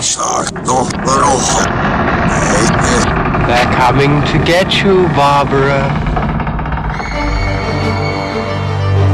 [0.00, 1.68] Sakto pero hot.
[3.46, 5.84] They're coming to get you, Barbara.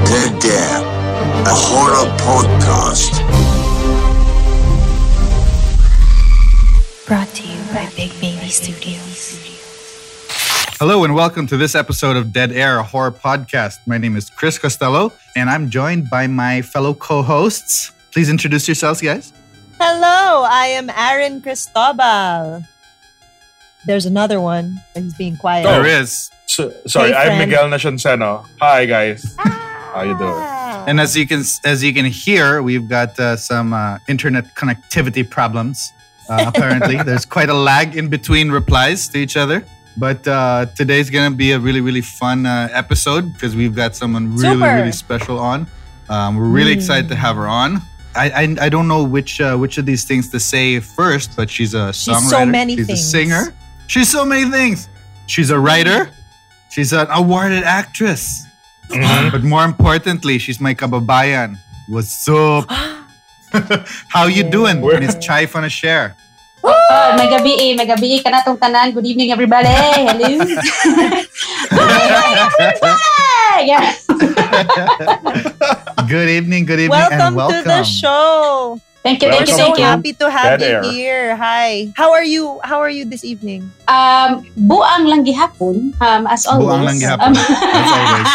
[0.06, 0.84] Dead Dad,
[1.44, 3.18] a horror podcast.
[7.04, 9.42] Brought to you by Big Baby Studios.
[10.78, 13.78] Hello and welcome to this episode of Dead Air, a horror podcast.
[13.86, 17.90] My name is Chris Costello and I'm joined by my fellow co-hosts.
[18.12, 19.32] Please introduce yourselves, guys.
[19.78, 22.64] Hello, I am Aaron Cristobal.
[23.84, 25.66] There's another one, he's being quiet.
[25.66, 25.82] Oh.
[25.82, 26.30] There is.
[26.46, 27.50] So, sorry, Hey, I'm friend.
[27.50, 28.46] Miguel Nacianceno.
[28.60, 29.36] Hi, guys.
[29.38, 30.32] How you doing?
[30.34, 30.84] Ah.
[30.88, 35.28] And as you can as you can hear, we've got uh, some uh, internet connectivity
[35.28, 35.92] problems.
[36.28, 39.64] Uh, apparently, there's quite a lag in between replies to each other.
[39.96, 44.36] But uh, today's gonna be a really really fun uh, episode because we've got someone
[44.36, 44.74] really Super.
[44.74, 45.66] really special on.
[46.08, 47.82] Um, we're really excited to have her on.
[48.16, 51.50] I, I, I don't know which uh, which of these things to say first, but
[51.50, 52.98] she's a She's so many she's things.
[53.00, 53.42] a singer.
[53.86, 54.88] She's so many things.
[55.26, 56.10] She's a writer.
[56.70, 58.44] She's an awarded actress.
[58.90, 59.30] Mhm.
[59.32, 61.58] But more importantly, she's my kababayan.
[61.88, 62.66] What's up?
[64.14, 66.14] How you doing, Where- Miss Chai Share?
[66.66, 67.74] Oh, may gabi eh.
[67.78, 68.22] May gabi eh.
[68.22, 68.90] Kanatong tanan.
[68.94, 69.70] Good evening, everybody.
[69.70, 70.26] Hello.
[71.70, 72.98] Hi,
[73.60, 73.94] yeah.
[76.08, 77.62] Good evening, good evening, welcome, and welcome.
[77.62, 78.80] to the show.
[79.02, 79.84] Thank you, We're thank you, so thank you.
[79.84, 80.82] happy to have Dead you air.
[80.90, 81.36] here.
[81.36, 81.92] Hi.
[81.94, 82.58] How are you?
[82.64, 83.70] How are you this evening?
[83.86, 86.66] Um, buang lang gihapon, um, as always.
[86.66, 88.30] Buang lang gihapon, Um, as always.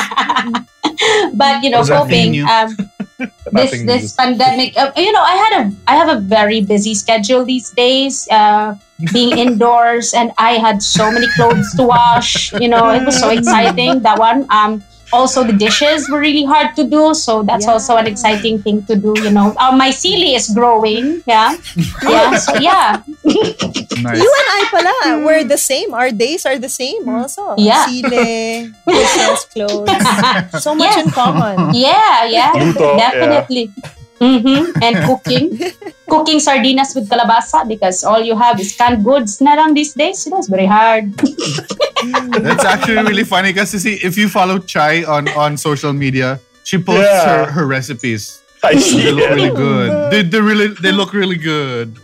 [1.40, 2.72] but you know, What's that hoping um,
[3.52, 4.78] this this pandemic.
[4.80, 8.28] Uh, you know, I had a I have a very busy schedule these days.
[8.32, 8.76] Uh,
[9.12, 12.54] being indoors, and I had so many clothes to wash.
[12.54, 14.00] You know, it was so exciting.
[14.08, 14.46] That one.
[14.48, 14.80] Um,
[15.14, 17.74] also the dishes were really hard to do, so that's Yeah.
[17.76, 19.14] also an exciting thing to do.
[19.22, 21.22] You know, uh, my cili is growing.
[21.28, 21.56] Yeah,
[22.04, 22.36] yeah.
[22.38, 23.02] So yeah,
[24.02, 24.18] Nice.
[24.18, 25.94] You and I pala, we're the same.
[25.94, 27.54] Our days are the same also.
[27.58, 27.86] Yeah.
[27.86, 29.92] Sile, dishes, clothes.
[30.64, 31.06] So much Yes.
[31.06, 31.76] in common.
[31.76, 33.70] Yeah, yeah, Luto, definitely.
[34.22, 34.78] Mm-hmm.
[34.86, 35.58] And cooking,
[36.08, 39.42] cooking sardinas with kalabasa because all you have is canned goods.
[39.42, 41.12] Na lang these days, you know, it's very hard.
[42.38, 46.40] That's actually really funny because you see, if you follow Chai on, on social media,
[46.64, 47.46] she posts Yeah.
[47.46, 48.41] her, her recipes.
[48.64, 50.12] I see They look really good.
[50.12, 51.98] They, they really they look really good.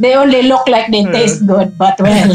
[0.00, 2.34] They only look like they taste good, but well.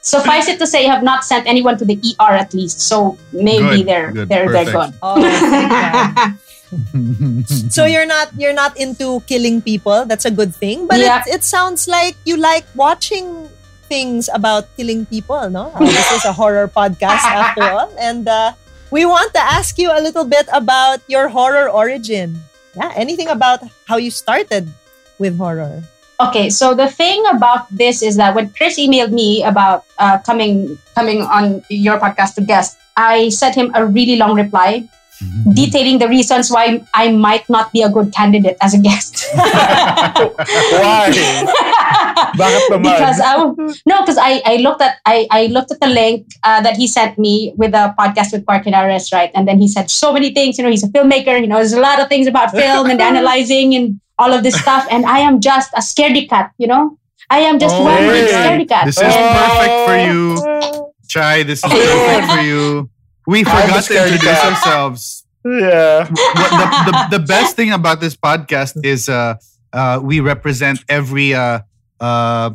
[0.00, 3.16] Suffice it to say, I have not sent anyone to the ER at least, so
[3.32, 4.92] maybe Good, they're good, they're they're gone.
[5.02, 6.36] Oh, thank
[7.70, 10.04] so you're not you're not into killing people.
[10.04, 10.86] That's a good thing.
[10.86, 11.22] But Yeah.
[11.26, 13.48] it, it sounds like you like watching
[13.88, 15.48] things about killing people.
[15.48, 18.52] No, Uh, this is a horror podcast after all, and uh,
[18.90, 22.38] we want to ask you a little bit about your horror origin.
[22.74, 24.68] Yeah, anything about how you started
[25.18, 25.82] with horror?
[26.20, 30.78] Okay, so the thing about this is that when Chris emailed me about uh, coming
[30.94, 34.88] coming on your podcast to guest, I sent him a really long reply
[35.54, 39.26] detailing the reasons why I might not be a good candidate as a guest.
[39.34, 41.08] Why?
[42.36, 43.36] Because I
[43.86, 46.86] no, because I, I looked at I, I looked at the link uh, that he
[46.86, 49.30] sent me with a podcast with Parkinaris, right?
[49.34, 50.56] And then he said so many things.
[50.58, 51.38] You know, he's a filmmaker.
[51.40, 54.58] You know, there's a lot of things about film and analyzing and all of this
[54.60, 54.86] stuff.
[54.90, 56.52] And I am just a scaredy cat.
[56.58, 56.98] You know,
[57.30, 58.50] I am just Oh one my big God.
[58.50, 58.86] scaredy cat.
[58.86, 60.92] This is And- perfect for you.
[61.08, 62.90] Chai, this is perfect for you.
[63.26, 64.52] We forgot to introduce cat.
[64.52, 65.24] ourselves.
[65.44, 66.06] Yeah.
[66.10, 69.36] what the, the, the best thing about this podcast is uh,
[69.72, 71.60] uh, we represent every uh,
[72.00, 72.50] uh,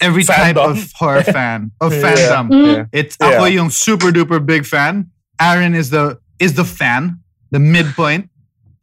[0.00, 2.02] every type of horror fan of Yeah.
[2.02, 2.44] fandom.
[2.50, 2.88] Mm.
[2.92, 3.36] It's Yeah.
[3.40, 5.10] ako yung super duper big fan.
[5.40, 8.28] Aaron is the is the fan, the midpoint,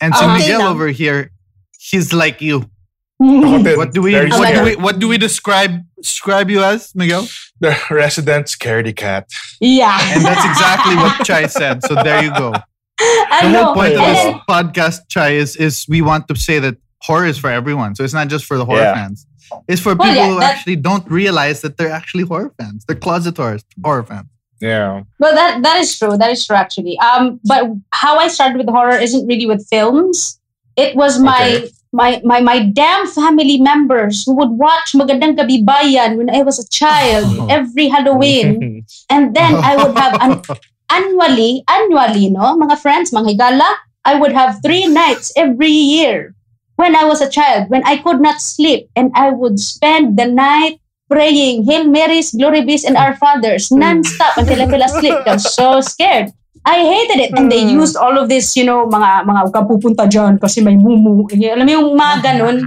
[0.02, 0.74] and so Okay Miguel lang.
[0.74, 1.30] over here,
[1.78, 2.70] he's like you.
[3.22, 7.28] What do we what do we what do we describe describe you as, Miguel?
[7.59, 9.28] The resident scaredy cat.
[9.59, 11.84] yeah, And that's exactly what Chai said.
[11.84, 12.53] So there you go.
[13.00, 13.64] I The know.
[13.66, 17.38] whole point of this podcast, Chai, is is we want to say that horror is
[17.38, 17.95] for everyone.
[17.95, 18.94] So it's not just for the horror Yeah.
[18.95, 19.25] fans.
[19.68, 22.86] It's for Well, people yeah, who that- actually don't realize that they're actually horror fans.
[22.86, 24.28] They're closet horror horror fans.
[24.62, 25.01] Yeah.
[25.19, 26.16] Well, that that is true.
[26.18, 26.95] That is true, actually.
[27.00, 27.62] Um, but
[27.92, 30.39] how I started with horror isn't really with films.
[30.78, 31.69] It was my Okay.
[31.94, 36.57] My my my damn family members who would watch Magandang Gabi Bayan when I was
[36.57, 37.48] a child Oh.
[37.48, 40.42] every Halloween, and then I would have an
[40.90, 43.69] annually annually, no, mga friends, mga higala.
[44.04, 46.36] I would have three nights every year
[46.75, 50.25] when I was a child when I could not sleep, and I would spend the
[50.28, 55.13] night praying Hail Marys, Glory Bees, and Our Fathers nonstop until I fell asleep.
[55.25, 56.34] I was so scared.
[56.65, 57.31] I hated it.
[57.36, 57.75] And they Hmm.
[57.83, 61.27] used all of this, you know, mga, mga huwag kang pupunta dyan kasi may mumu.
[61.27, 62.57] Alam mo yung mga ganun.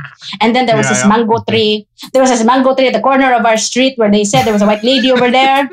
[0.41, 1.13] And then there was Yeah, this yeah.
[1.13, 1.87] mango tree.
[2.13, 4.53] There was this mango tree at the corner of our street where they said there
[4.53, 5.71] was a white lady over there.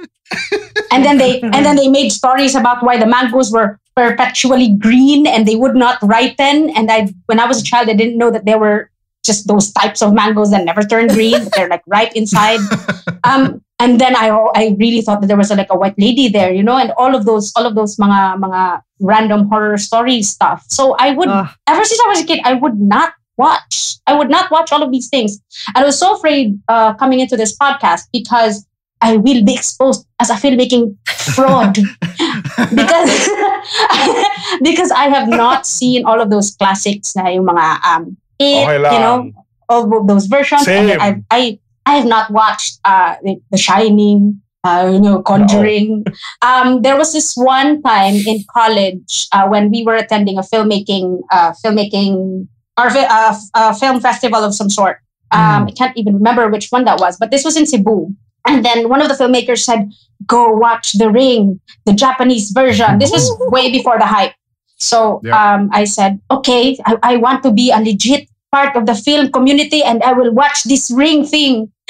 [0.91, 5.27] and then they and then they made stories about why the mangoes were perpetually green
[5.27, 6.71] and they would not ripen.
[6.73, 8.89] And I when I was a child, I didn't know that they were
[9.23, 12.59] just those types of mangoes that never turn green, but they're like ripe inside.
[13.23, 16.53] Um, and then I I really thought that there was like a white lady there,
[16.53, 20.63] you know, and all of those all of those mga mga random horror story stuff.
[20.69, 21.47] So I would Ugh.
[21.67, 23.97] ever since I was a kid, I would not watch.
[24.07, 25.39] I would not watch all of these things.
[25.75, 28.65] And I was so afraid uh, coming into this podcast because
[29.01, 30.95] I will be exposed as a filmmaking
[31.35, 31.75] fraud
[32.71, 33.29] because
[34.61, 38.95] because I have not seen all of those classics na yung mga um it, Okay
[38.95, 39.31] you know
[39.67, 41.01] all of those versions and Same.
[41.01, 46.05] I I I have not watched uh the, the Shining uh, you know, Conjuring.
[46.41, 51.19] Um, there was this one time in college uh, when we were attending a filmmaking,
[51.31, 52.47] uh, filmmaking
[52.79, 54.97] or fi- uh, uh, film festival of some sort.
[55.31, 58.13] Um, I can't even remember which one that was, but this was in Cebu.
[58.47, 59.89] And then one of the filmmakers said,
[60.27, 64.33] "Go watch The Ring, the Japanese version." This was way before the hype.
[64.77, 65.35] So Yeah.
[65.55, 69.31] um, I said, "Okay, I, I want to be a legit part of the film
[69.31, 71.71] community, and I will watch this Ring thing."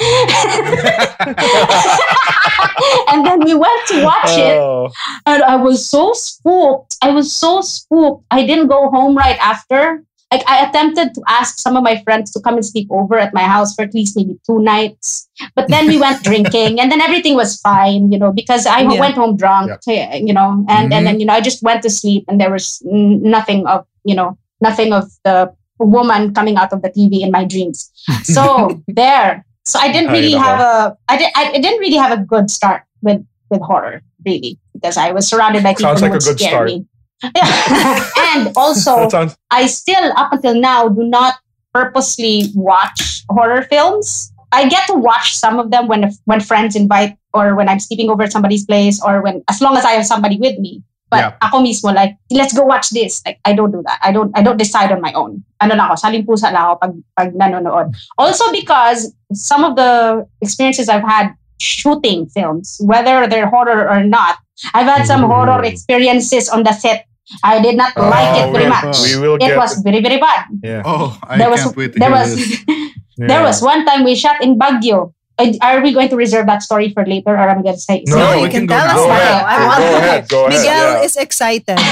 [3.10, 4.90] and then we went to watch it, Oh.
[5.26, 6.96] and I was so spooked.
[7.02, 8.24] I was so spooked.
[8.30, 10.02] I didn't go home right after.
[10.32, 13.32] Like I attempted to ask some of my friends to come and sleep over at
[13.34, 17.00] my house for at least maybe two nights, but then we went drinking, and then
[17.00, 18.98] everything was fine, you know, because I Yeah.
[18.98, 21.04] went home drunk, yeah, eh, you know, and and mm-hmm.
[21.04, 24.36] then you know I just went to sleep, and there was nothing of you know
[24.60, 27.90] nothing of the woman coming out of the TV in my dreams.
[28.24, 29.44] So there.
[29.64, 32.82] So I didn't really have a I did I, didn't really have a good start
[33.00, 36.26] with with horror really because I was surrounded by people Sounds who like would a
[36.26, 36.66] good scare start.
[36.66, 36.86] me.
[37.34, 38.10] Yeah.
[38.34, 41.36] and also sounds I still up until now do not
[41.72, 44.32] purposely watch horror films.
[44.52, 48.10] I get to watch some of them when when friends invite or when I'm sleeping
[48.10, 50.82] over at somebody's place or when as long as I have somebody with me.
[51.14, 51.46] But Yeah.
[51.46, 53.22] ako mismo like let's go watch this.
[53.22, 54.02] Like I don't do that.
[54.02, 55.46] I don't I don't decide on my own.
[55.62, 57.94] Ano lang ako, saling pusa lang ako pag pag nanonood.
[58.18, 61.30] Also because some of the experiences I've had
[61.62, 64.42] shooting films, whether they're horror or not,
[64.74, 65.30] I've had some Ooh.
[65.30, 67.06] horror experiences on the set.
[67.46, 68.98] I did not oh, like it Oh, very much.
[69.00, 70.44] We will It was very very bad.
[70.60, 70.82] yeah.
[70.84, 72.50] Oh, I there can't was wait to there hear was this.
[73.30, 75.14] there was one time we shot in Baguio.
[75.62, 78.04] Are we going to reserve that story for later, or I'm going to say?
[78.06, 78.94] No, No, we you can can go tell now.
[78.94, 79.14] us Go now.
[79.14, 79.44] ahead.
[79.44, 80.28] I Go want to ahead.
[80.28, 80.60] Go ahead.
[80.60, 81.02] Miguel yeah.
[81.02, 81.78] is excited.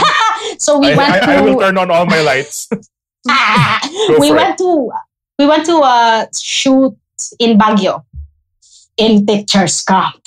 [0.59, 2.69] So we I, went I, to I will turn on all my lights.
[4.19, 4.91] We for went to
[5.39, 6.95] we went to uh, shoot
[7.39, 8.05] in Baguio
[8.97, 10.23] in Teacher's Camp.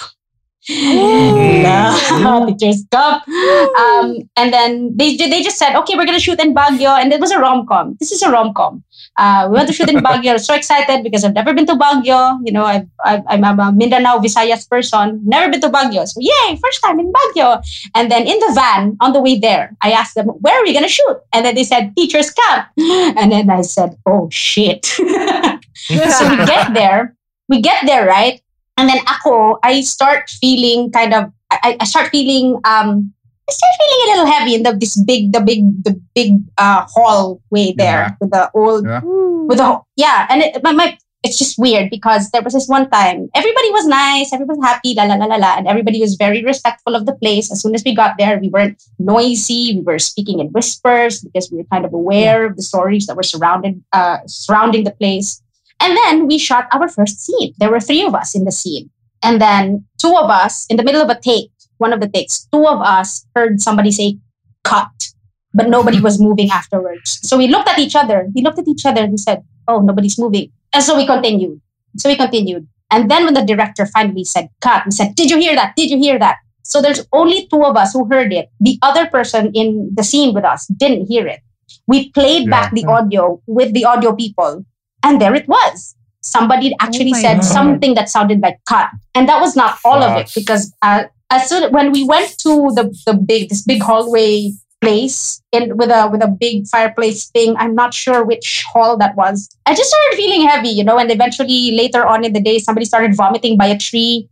[0.69, 3.27] No, Teacher's Camp.
[3.27, 7.19] Um, and then they they just said, okay, we're gonna shoot in Baguio, and it
[7.19, 7.95] was a rom com.
[7.99, 8.83] This is a rom com.
[9.17, 10.31] Uh, we went to shoot in Baguio.
[10.31, 12.39] I was so excited because I've never been to Baguio.
[12.43, 15.21] You know, I've, I've, I'm a Mindanao Visayas person.
[15.23, 16.05] Never been to Baguio.
[16.05, 17.63] So yay, first time in Baguio.
[17.95, 20.73] And then in the van on the way there, I asked them, where are we
[20.73, 21.17] going to shoot?
[21.31, 22.67] And then they said, teacher's camp.
[23.17, 24.85] And then I said, oh shit.
[24.85, 27.15] so we get there,
[27.47, 28.41] we get there, right?
[28.77, 33.13] And then ako, I start feeling kind of, I, I start feeling, um,
[33.47, 36.85] I start feeling a little heavy in the this big, the big, the big uh,
[36.89, 38.15] hallway there Yeah.
[38.19, 39.01] with the old, Yeah.
[39.03, 42.87] with the yeah, and it, my, my it's just weird because there was this one
[42.91, 46.15] time everybody was nice, everybody was happy, la la la la la, and everybody was
[46.15, 47.51] very respectful of the place.
[47.51, 49.73] As soon as we got there, we weren't noisy.
[49.77, 53.15] We were speaking in whispers because we were kind of aware of the stories that
[53.15, 55.41] were surrounded uh, surrounding the place.
[55.79, 57.53] And then we shot our first scene.
[57.57, 58.89] There were three of us in the scene,
[59.21, 62.47] and then two of us in the middle of a take, one of the takes,
[62.51, 64.17] two of us heard somebody say
[64.63, 65.11] "cut."
[65.53, 67.19] But nobody was moving afterwards.
[67.23, 68.27] So we looked at each other.
[68.35, 70.51] We looked at each other and we said, oh, nobody's moving.
[70.73, 71.61] And so we continued.
[71.95, 72.67] So we continued.
[72.91, 75.73] And then when the director finally said, cut, we said, did you hear that?
[75.77, 76.39] Did you hear that?
[76.63, 78.49] So there's only two of us who heard it.
[78.59, 81.39] The other person in the scene with us didn't hear it.
[81.87, 84.65] We played back the audio with the audio people,
[85.05, 85.95] and there it was.
[86.21, 87.43] Somebody actually my said God.
[87.43, 88.89] something that sounded like cut.
[89.13, 92.71] And that was not all of it because uh, as soon when we went to
[92.73, 97.55] the, the big this big hallway place in with a with a big fireplace thing.
[97.57, 99.49] I'm not sure which hall that was.
[99.65, 102.85] I just started feeling heavy, you know, and eventually later on in the day, somebody
[102.85, 104.29] started vomiting by a tree.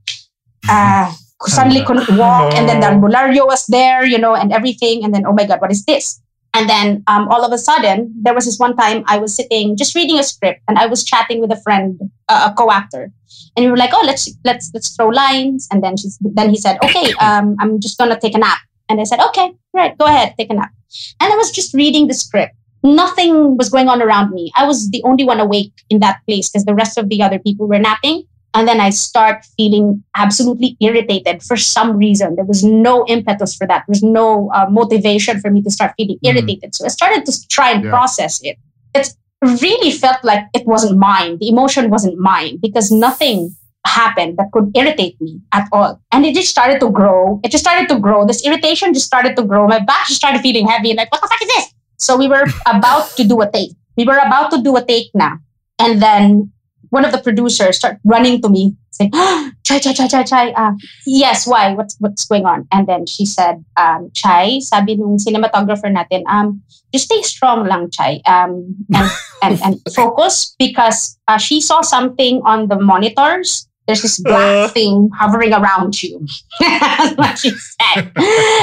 [0.70, 1.14] Uh,
[1.46, 5.04] suddenly couldn't walk, and then the albulario was there, you know, and everything.
[5.04, 6.22] And then, oh my god, what is this?
[6.56, 9.76] And then um, all of a sudden, there was this one time I was sitting
[9.76, 13.12] just reading a script, and I was chatting with a friend, uh, a co-actor,
[13.56, 16.58] and we were like, "Oh, let's let's let's throw lines." And then she's then he
[16.58, 20.06] said, "Okay, um, I'm just gonna take a nap." And I said, okay, right, go
[20.06, 20.72] ahead, take a nap.
[21.20, 22.54] And I was just reading the script.
[22.84, 24.52] Nothing was going on around me.
[24.56, 27.40] I was the only one awake in that place because the rest of the other
[27.40, 28.24] people were napping.
[28.54, 32.36] And then I start feeling absolutely irritated for some reason.
[32.36, 33.84] There was no impetus for that.
[33.88, 36.30] There was no uh, motivation for me to start feeling Mm.
[36.30, 36.76] irritated.
[36.76, 37.90] So I started to try and Yeah.
[37.90, 38.58] process it.
[38.94, 39.10] It
[39.42, 41.38] really felt like it wasn't mine.
[41.40, 43.56] The emotion wasn't mine because nothing
[43.86, 46.00] happened that could irritate me at all.
[46.12, 47.42] And it just started to grow.
[47.44, 48.26] It just started to grow.
[48.26, 49.68] This irritation just started to grow.
[49.68, 51.74] My back just started feeling heavy and like, what the fuck is this?
[51.98, 53.72] So we were about to do a take.
[53.98, 55.40] We were about to do a take now.
[55.80, 56.53] And then
[56.94, 59.10] one of the producers started running to me saying,
[59.66, 60.46] Chai, Chai, Chai, Chai, Chai.
[60.54, 60.74] Uh,
[61.10, 61.74] yes, why?
[61.74, 62.70] What's what's going on?
[62.70, 66.62] And then she said, um, Chai, sabi nung cinematographer natin, um,
[66.94, 68.22] just stay strong lang, Chai.
[68.30, 69.10] Um, and,
[69.42, 73.66] and, and focus because uh, she saw something on the monitors.
[73.90, 74.68] There's this black Uh.
[74.72, 76.24] thing hovering around you.
[76.62, 78.14] That's what she said.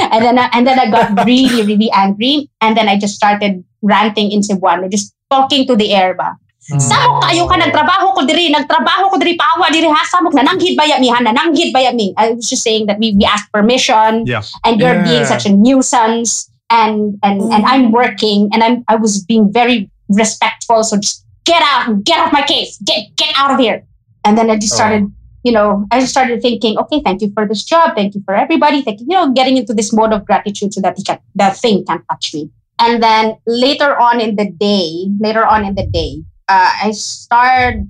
[0.09, 2.49] and then I, and then I got really, really angry.
[2.63, 6.39] And then I just started ranting in Cebuano, just talking to the air ba.
[6.71, 6.79] Hmm.
[6.79, 10.01] Samok kayo ka nagtrabaho ko diri, nagtrabaho ko diri paawa diri ha?
[10.07, 11.19] Samok nananghid baya mi ha?
[11.19, 12.15] Nananghid baya mi.
[12.15, 14.47] I was just saying that we, we asked permission Yeah.
[14.63, 15.03] and you're Yeah.
[15.03, 17.51] being such a nuisance and and hmm.
[17.51, 22.23] and I'm working and I'm I was being very respectful so just get out get
[22.23, 23.83] off my case get get out of here.
[24.23, 24.79] And then I just oh.
[24.79, 25.11] started
[25.43, 28.33] you know I just started thinking okay thank you for this job thank you for
[28.33, 31.19] everybody thank you you know getting into this mode of gratitude so that he can,
[31.35, 32.49] that thing can't touch me.
[32.79, 37.85] And then later on in the day later on in the day uh, I started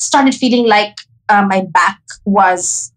[0.00, 0.96] started feeling like
[1.28, 2.90] uh, my back was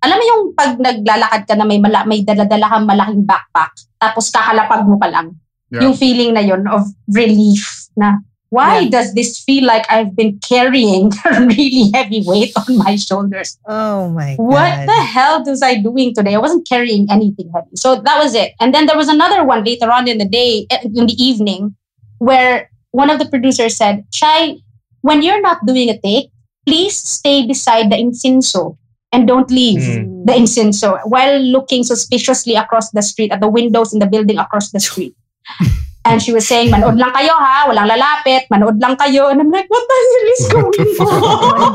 [0.00, 4.32] alam mo yung pag naglalakad ka na may mala, may dala-dala kang malaking backpack tapos
[4.32, 5.36] kakalapag mo pa lang
[5.70, 5.86] Yeah.
[5.86, 6.82] yung feeling na yun of
[7.14, 8.18] relief na
[8.50, 8.90] why Yeah.
[8.90, 14.10] does this feel like I've been carrying a really heavy weight on my shoulders Oh
[14.10, 14.42] my god.
[14.50, 16.34] what the hell was I doing today?
[16.34, 17.78] I wasn't carrying anything heavy.
[17.78, 18.58] So that was it.
[18.58, 21.78] And then there was another one later on in the day, eh, in the evening,
[22.18, 24.56] where one of the producers said, Chai,
[25.02, 26.30] when you're not doing a take,
[26.66, 28.76] please stay beside the incenso
[29.12, 30.26] and don't leave Mm.
[30.26, 34.70] the incenso while looking suspiciously across the street at the windows in the building across
[34.70, 35.14] the street.
[36.00, 39.28] And she was saying, manood lang kayo ha, walang lalapit, manood lang kayo.
[39.28, 41.70] And I'm like, what the hell is going on?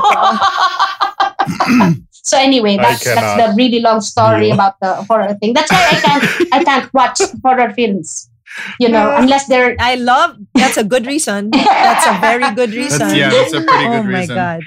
[2.25, 4.55] so anyway, that's that's the really long story Yeah.
[4.57, 5.53] about the horror thing.
[5.53, 8.29] That's why I can't I can't watch horror films.
[8.80, 11.50] You know, unless they're I love that's a good reason.
[11.52, 13.00] That's a very good reason.
[13.00, 14.62] That's, yeah, that's a pretty oh good my god.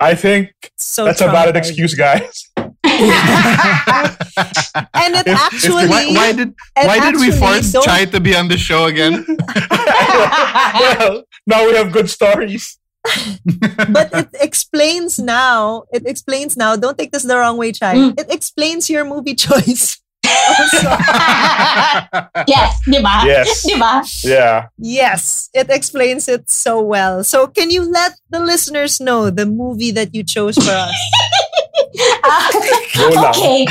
[0.00, 2.50] I think So that's a valid excuse, guys.
[4.94, 8.20] And it If- if actually Why, why did why did we force don't- Chai to
[8.20, 9.24] be on the show again?
[10.80, 12.78] well, now we have good stories.
[13.88, 15.84] but it explains now.
[15.92, 16.74] It explains now.
[16.76, 17.94] Don't take this the wrong way, Chai.
[17.94, 18.18] Mm.
[18.20, 20.00] It explains your movie choice.
[20.24, 20.88] Also,
[22.52, 23.24] yes, di ba?
[23.26, 23.62] Yes.
[23.68, 24.02] Di ba?
[24.22, 24.68] Yeah.
[24.78, 27.24] yes, it explains it so well.
[27.24, 30.96] So, can you let the listeners know the movie that you chose for us?
[32.96, 33.30] Go lang.
[33.30, 33.66] okay.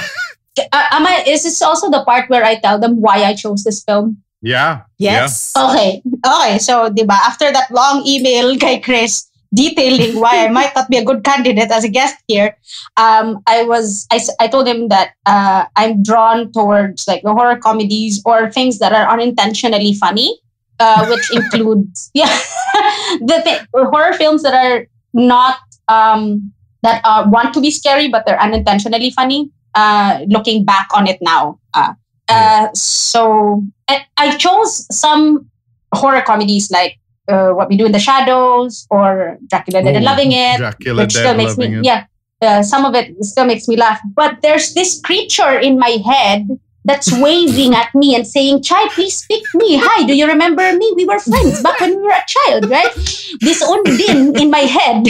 [0.71, 3.63] Uh, am I, is this also the part where I tell them why I chose
[3.63, 4.21] this film?
[4.43, 4.83] yeah.
[4.99, 5.55] Yes.
[5.55, 6.03] Okay.
[6.19, 6.59] Okay.
[6.59, 10.97] So, di ba, after that long email kay Chris detailing why I might not be
[10.97, 12.57] a good candidate as a guest here,
[12.97, 14.07] um, I was,
[14.39, 18.93] I told him that uh, I'm drawn towards like the horror comedies or things that
[18.93, 20.39] are unintentionally funny,
[20.79, 22.25] uh, which includes, yeah,
[23.21, 25.57] the th- horror films that are not,
[25.87, 31.07] um, that uh, want to be scary, but they're unintentionally funny, uh, looking back on
[31.07, 31.59] it now.
[31.73, 31.93] Uh,
[32.29, 35.49] uh, so I, I chose some
[35.93, 40.07] horror comedies like uh, What We Do in the Shadows or Dracula Dead and Ooh,
[40.07, 41.85] Loving It, Dracula which dead still makes me it.
[41.85, 42.05] yeah.
[42.41, 44.01] Uh, some of it still makes me laugh.
[44.15, 46.47] But there's this creature in my head
[46.83, 49.77] that's waving at me and saying, Chai, please pick me.
[49.81, 50.91] Hi, do you remember me?
[50.95, 52.93] We were friends back when we were a child, right?
[53.39, 55.05] This undin in my head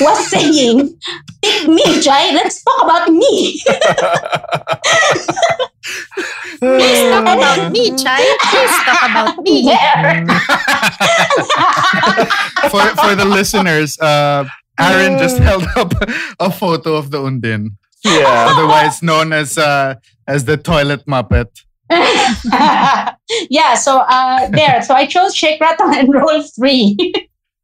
[0.00, 0.98] was saying,
[1.42, 2.32] pick me, Chai.
[2.32, 3.60] Let's talk about me.
[6.60, 8.22] Please talk about me, Chai.
[8.50, 9.72] Please talk about me.
[12.70, 14.44] For for the listeners, uh,
[14.78, 15.92] Aaron just held up
[16.38, 18.48] a photo of the Undin, Yeah.
[18.52, 19.94] otherwise known as uh,
[20.28, 21.48] as the toilet muppet.
[23.50, 24.82] yeah, so uh, there.
[24.82, 26.96] So I chose Shake, Rattle, and Roll three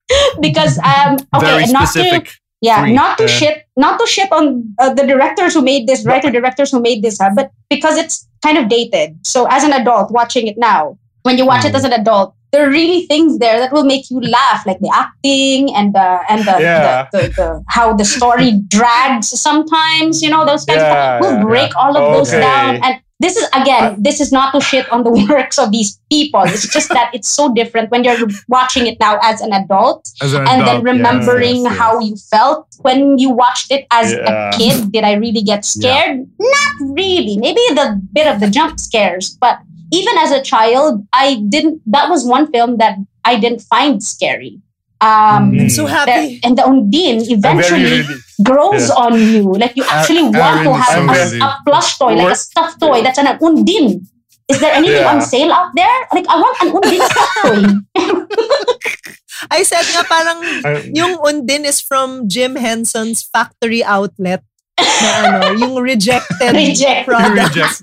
[0.41, 2.25] because um okay, not to
[2.63, 5.87] yeah, three, not to uh, shit, not to shit on uh, the directors who made
[5.87, 9.19] this, writer directors who made this, uh, but because it's kind of dated.
[9.27, 11.77] So as an adult watching it now, when you watch it Mm.
[11.77, 14.91] as an adult, there are really things there that will make you laugh, like the
[14.95, 17.09] acting and the and the, Yeah.
[17.13, 20.23] the, the, the how the story drags sometimes.
[20.23, 21.79] You know those kinds Yeah, of we'll yeah, break yeah.
[21.81, 25.11] all of those down and this is again, this is not to shit on the
[25.31, 26.43] works of these people.
[26.45, 28.19] It's just that it's so different when you're
[28.49, 31.99] watching it now as an adult As an and adult, then remembering yes, yes, how
[32.01, 34.51] you felt when you watched it as Yeah.
[34.51, 34.93] a kid.
[34.93, 36.27] Did I really get scared?
[36.39, 37.39] Not really.
[37.39, 39.59] Maybe the bit of the jump scares, but
[39.93, 41.81] even as a child, I didn't.
[41.87, 44.61] That was one film that I didn't find scary.
[45.01, 45.61] Um, Mm.
[45.63, 46.41] I'm so there- happy.
[46.45, 48.15] and the Undin I'm very eventually really.
[48.43, 49.01] Grows Yeah.
[49.01, 49.49] on you.
[49.57, 52.81] Like you actually I want to have so a, a plush toy, like a stuffed
[52.81, 54.05] toy that's an undin.
[54.47, 55.11] Is there anything Yeah.
[55.11, 55.97] on sale out there?
[56.13, 57.61] Like I want an Undin stuffed toy.
[59.51, 64.45] I said nga parang I- yung Undin is from Jim Henson's factory outlet
[64.79, 67.09] na ano, yung rejected Reject.
[67.11, 67.57] product.
[67.57, 67.77] Reject.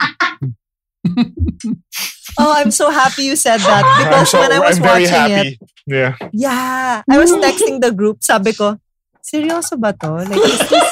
[2.39, 5.31] Oh, I'm so happy you said that because so, when I was I'm very watching
[5.53, 5.57] it.
[5.85, 6.15] Yeah.
[6.31, 8.79] yeah, I was texting the group, sabi ko,
[9.23, 10.27] seryoso ba to?
[10.27, 10.87] Like, is this,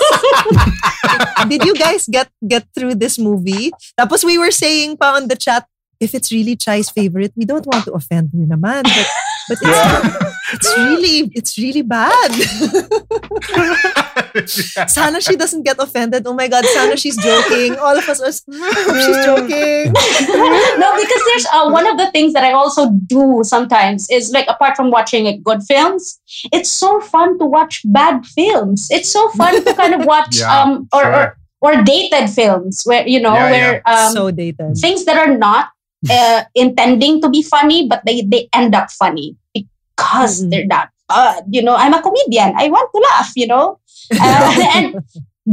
[1.52, 3.72] did you guys get get through this movie?
[4.00, 5.68] Tapos we were saying pa on the chat,
[6.00, 8.84] if it's really Chai's favorite, we don't want to offend her naman.
[8.84, 9.08] But,
[9.48, 10.32] but it's, Yeah.
[10.58, 12.32] it's really, it's really bad.
[14.88, 16.26] Sana she doesn't get offended.
[16.26, 17.78] Oh my God, sana she's joking.
[17.78, 19.92] All of us are, hope she's joking.
[20.80, 24.48] no, because there's uh, one of the things that I also do sometimes is like
[24.48, 26.20] apart from watching like, good films,
[26.52, 28.88] it's so fun to watch bad films.
[28.92, 31.14] It's so fun to kind of watch Yeah, um or, sure.
[31.14, 34.78] or or dated films where you know Yeah, where um so dated.
[34.78, 35.70] things that are not
[36.10, 40.50] uh, intending to be funny, but they they end up funny because Mm-mm.
[40.50, 40.90] they're not.
[41.14, 42.54] Uh, you know, I'm a comedian.
[42.56, 43.32] I want to laugh.
[43.36, 43.78] You know,
[44.20, 45.00] uh, and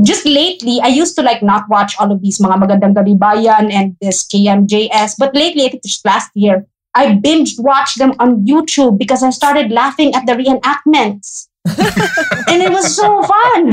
[0.04, 3.70] just lately, I used to like not watch all of these mga Magandang Gabi Bayan
[3.72, 8.44] and this KMJS, but lately, I think just last year, I binge watched them on
[8.44, 11.46] YouTube because I started laughing at the reenactments.
[12.48, 13.70] and it was so fun.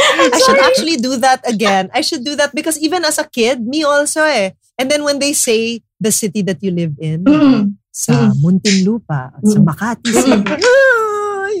[0.00, 1.90] I should actually do that again.
[1.94, 4.50] I should do that because even as a kid, me also eh.
[4.78, 7.76] And then when they say the city that you live in, Mm.
[7.92, 9.66] sa Muntinlupa, sa Mm.
[9.66, 10.99] Makati City, ah,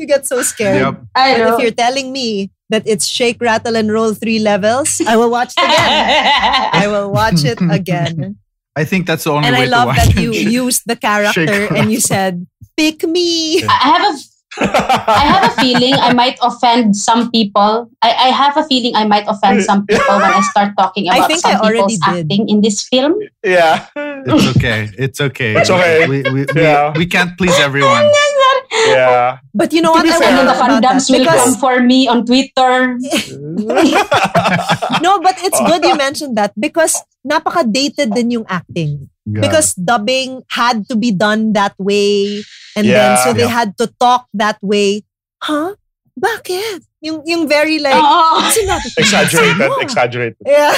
[0.00, 0.80] you get so scared.
[0.80, 0.94] Yep.
[1.14, 1.54] I But know.
[1.54, 5.52] if you're telling me that it's shake, rattle, and roll three levels, I will watch
[5.56, 6.70] it again.
[6.72, 8.38] I will watch it again.
[8.74, 10.32] I think that's the only And way I love to watch that you
[10.64, 12.46] used the character Shake, and you said,
[12.76, 13.62] pick me.
[13.62, 14.18] I have a
[14.58, 17.88] I have a feeling I might offend some people.
[18.02, 21.18] I, I have a feeling I might offend some people when I start talking I
[21.18, 22.26] about think some I already people's did.
[22.26, 23.14] acting in this film.
[23.44, 23.86] yeah.
[24.26, 24.90] It's okay.
[24.98, 25.54] It's okay.
[25.56, 26.06] It's okay.
[26.08, 26.92] We, we, Yeah.
[26.92, 28.04] we, we can't please everyone.
[28.88, 29.38] Yeah.
[29.52, 30.06] But you know what?
[30.06, 32.96] I fair- then the fandoms will because- come for me on Twitter.
[35.02, 39.08] no, but it's good you mentioned that because napaka-dated din yung acting.
[39.26, 39.40] Yeah.
[39.40, 42.42] Because dubbing had to be done that way.
[42.76, 43.24] And then, Yeah.
[43.24, 43.56] so they Yeah.
[43.64, 45.04] had to talk that way.
[45.42, 45.74] Huh?
[46.18, 46.82] Bakit?
[47.00, 48.44] Yung, yung very like, Oh.
[48.98, 49.70] exaggerated.
[49.80, 50.36] Exaggerated.
[50.44, 50.74] Yeah.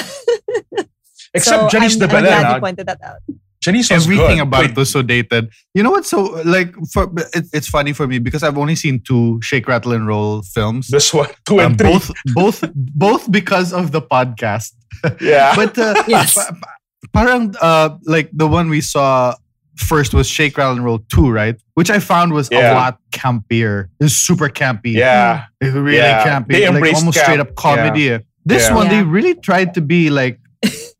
[1.35, 3.23] Except so Janice I'm, de I'm glad you pointed that out.
[3.63, 4.43] Janice was Everything good.
[4.49, 5.49] about Wait, it was so dated.
[5.75, 9.01] You know what's so like for it, it's funny for me because I've only seen
[9.07, 10.89] two Shake Rattle and Roll films.
[10.89, 11.91] This one, two Um, and three.
[11.93, 14.73] both both both because of the podcast.
[15.21, 15.55] yeah.
[15.57, 16.35] But uh, Yes.
[16.35, 16.77] pa- pa-
[17.15, 19.35] parang uh, like the one we saw
[19.77, 21.57] first was Shake Rattle and Roll 2, right?
[21.75, 23.89] Which I found was a lot campier.
[24.01, 24.93] It's super campy.
[24.95, 25.45] yeah.
[25.61, 26.25] It's really Yeah.
[26.27, 26.53] campy.
[26.53, 27.25] They like embraced almost camp.
[27.27, 28.19] straight up comedy.
[28.45, 28.75] This Yeah.
[28.75, 30.39] one, they really tried to be like,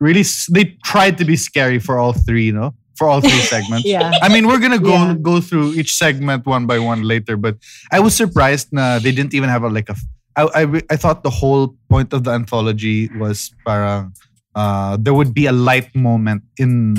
[0.03, 2.75] really, they tried to be scary for all three, you know?
[2.99, 3.87] For all three segments.
[3.87, 4.11] Yeah.
[4.21, 5.15] I mean, we're gonna go Yeah.
[5.31, 7.55] go through each segment one by one later, but
[7.95, 9.97] I was surprised na they didn't even have a like a.
[10.37, 14.17] I I, thought the whole point of the anthology was parang
[14.57, 16.97] uh, there would be a light moment in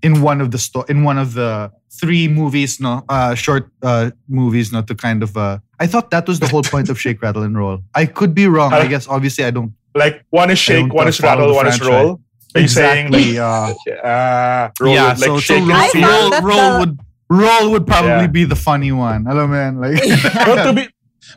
[0.00, 1.68] in one of the sto- in one of the
[2.00, 5.36] three movies, no, uh, short uh, movies, not to kind of.
[5.36, 7.84] Uh, I thought that was the whole point of Shake Rattle and Roll.
[7.92, 8.72] I could be wrong.
[8.72, 9.72] I guess obviously I don't.
[9.94, 12.20] Like one is shake, one uh, is rattle, the one is roll.
[12.54, 13.38] Are you saying like Exactly.
[13.38, 16.42] uh, uh, roll yeah, would, like so, so roll, I and found feel?
[16.42, 16.94] roll, roll the- would
[17.30, 18.26] roll would probably Yeah.
[18.26, 19.24] be the funny one.
[19.26, 19.78] Hello, man.
[19.80, 20.02] Like,
[20.46, 20.88] Well, to be,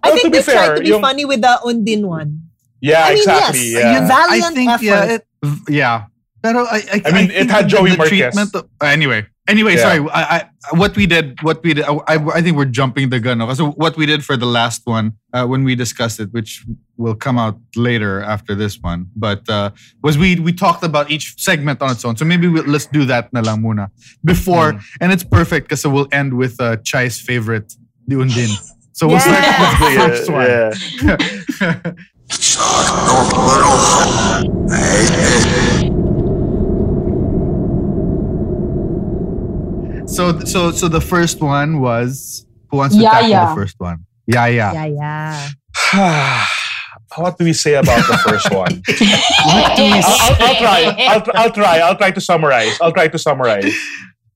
[0.02, 2.50] I think to be they fair, tried to be yung- funny with the Undin one.
[2.82, 3.72] yeah, I mean, exactly.
[3.72, 4.02] yes, yeah.
[4.02, 4.84] you valiant I think effort.
[4.86, 5.22] yeah, it,
[5.70, 6.04] yeah.
[6.42, 8.34] Pero I, I, I mean, it think had the- Joey the Marquez.
[8.34, 9.82] treatment of- uh, anyway, anyway, Yeah.
[9.82, 10.10] sorry.
[10.12, 13.40] I, I, what we did, what we did, I, I think we're jumping the gun.
[13.40, 16.64] Because what we did for the last one, uh, when we discussed it, which
[16.98, 19.72] will come out later after this one, but uh,
[20.04, 22.16] was we we talked about each segment on its own.
[22.16, 23.90] So maybe we'll, let's do that na lang muna
[24.24, 24.82] before, Mm.
[25.02, 27.74] and it's perfect because we'll end with uh, Chai's favorite,
[28.08, 28.50] the Undin.
[28.94, 30.46] So we'll start with the Yeah, first one.
[30.46, 30.70] yeah.
[32.30, 32.88] Suck
[33.34, 34.44] the little hole.
[34.70, 35.90] Hey,
[40.14, 43.50] So so so the first one was who wants to Yeah, tackle yeah.
[43.50, 44.06] the first one?
[44.28, 44.72] Yeah, yeah.
[44.74, 44.86] Yeah,
[45.94, 46.46] yeah.
[47.18, 48.82] what do we say about the first one?
[49.46, 50.80] I'll, I'll, I'll, I'll try.
[51.10, 51.76] I'll, I'll try.
[51.80, 52.78] I'll try to summarize.
[52.82, 53.74] I'll try to summarize.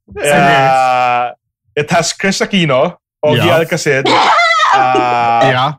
[0.08, 1.34] Uh,
[1.76, 3.60] it has Kris Aquino, Ogie Yeah.
[3.60, 4.08] Alcasid,
[4.74, 5.74] uh, yeah.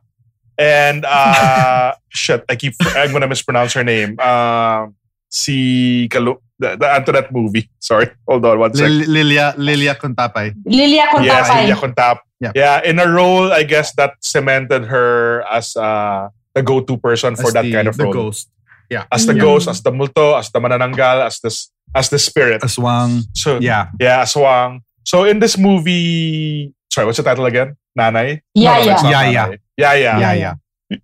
[0.58, 4.20] and uh, shit, I keep I'm gonna mispronounce her name.
[4.20, 4.96] Um,
[5.32, 7.70] si Kalu, the, the Antoinette movie.
[7.78, 8.98] Sorry, hold on one second.
[8.98, 10.54] Lil- Lilia Lilia Cuntapay.
[10.66, 11.60] Lilia Yes, Cuntapay.
[11.62, 12.18] Lilia Contap.
[12.40, 12.52] Yeah.
[12.54, 12.82] Yeah.
[12.84, 17.52] in a role, I guess that cemented her as uh, the go-to person for As
[17.54, 18.12] that the, kind of role.
[18.12, 18.26] the role.
[18.30, 18.48] ghost.
[18.90, 19.04] Yeah.
[19.10, 19.42] As the Yeah.
[19.42, 21.50] ghost, as the multo, as the manananggal, as the
[21.94, 22.62] as the spirit.
[22.62, 23.22] Aswang.
[23.34, 23.88] So Yeah.
[24.00, 24.80] yeah, Aswang.
[25.04, 27.76] So in this movie, sorry, what's the title again?
[27.98, 28.40] Nanay.
[28.54, 28.92] Yeah, no, yeah.
[28.94, 29.58] it's not Yeah, Nanay.
[29.76, 30.54] yeah, yeah, Yeah, yeah.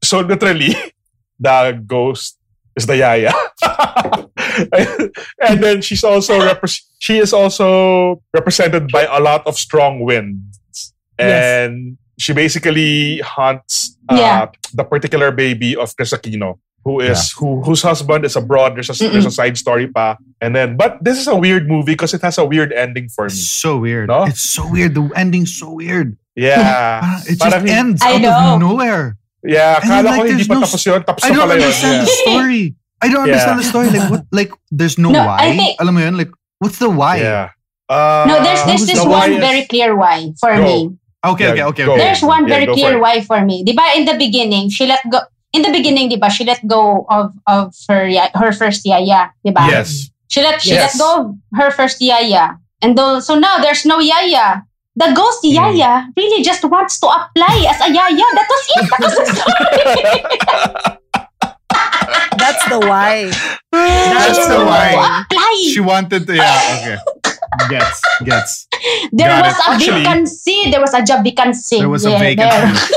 [0.02, 0.76] So literally,
[1.40, 2.38] the ghost
[2.76, 3.32] is the yaya,
[5.40, 10.92] and then she's also repre- she is also represented by a lot of strong winds,
[11.18, 11.68] Yes.
[11.68, 14.46] and she basically hunts uh, Yeah.
[14.74, 18.76] the particular baby of Kris Aquino, who is who whose husband is abroad.
[18.76, 21.92] There's a there's a side story pa, and then but this is a weird movie
[21.94, 23.42] because it has a weird ending for It's me.
[23.42, 24.08] so weird.
[24.08, 24.24] No?
[24.24, 24.94] It's so weird.
[24.94, 26.16] The ending's so weird.
[26.36, 28.54] Yeah, it just Parang- ends I out know.
[28.54, 29.16] of nowhere.
[29.44, 29.78] yeah.
[29.82, 31.00] And Kala like, ko hindi there's pa no- tapos yun.
[31.06, 32.04] Tapos I don't understand Yeah.
[32.04, 32.64] the story.
[33.04, 33.36] I don't Yeah.
[33.36, 33.88] understand the story.
[33.92, 34.22] Like what?
[34.32, 35.36] Like there's no, No, why.
[35.44, 36.16] I think- Alam mo yun?
[36.16, 37.20] Like what's the why?
[37.20, 37.52] Yeah.
[37.92, 40.64] Uh, No, there's there's was this the one why is- very clear why for Go.
[40.64, 40.76] me.
[41.24, 41.92] Okay, okay, Yeah, okay, go.
[41.96, 42.00] okay.
[42.04, 43.60] There's one Yeah, very go for clear why for me.
[43.64, 45.20] Diba in the beginning, she let go
[45.56, 48.08] in the beginning, diba, she let go of of her
[48.40, 49.64] her first yaya, diba?
[49.68, 50.08] Yes.
[50.32, 50.96] She let she Yes.
[50.96, 51.24] let go of
[51.60, 52.56] her first yaya.
[52.84, 54.64] And though, so now there's no yaya.
[54.96, 55.56] The ghost Hmm.
[55.76, 58.26] yaya really just wants to apply as a yaya.
[58.36, 58.84] That was it.
[58.92, 60.96] That was the story.
[62.44, 63.32] That's the why.
[63.72, 65.64] That's Just the want why.
[65.72, 66.34] She wanted to.
[66.36, 66.76] Yeah.
[66.76, 66.98] Okay.
[67.70, 67.98] Gets.
[68.24, 68.52] Gets.
[69.12, 69.62] there Got was it.
[69.64, 70.58] a Actually- vacancy.
[70.70, 71.78] There was a job vacancy.
[71.80, 72.36] There was a Yeah, there.
[72.36, 72.94] vacancy.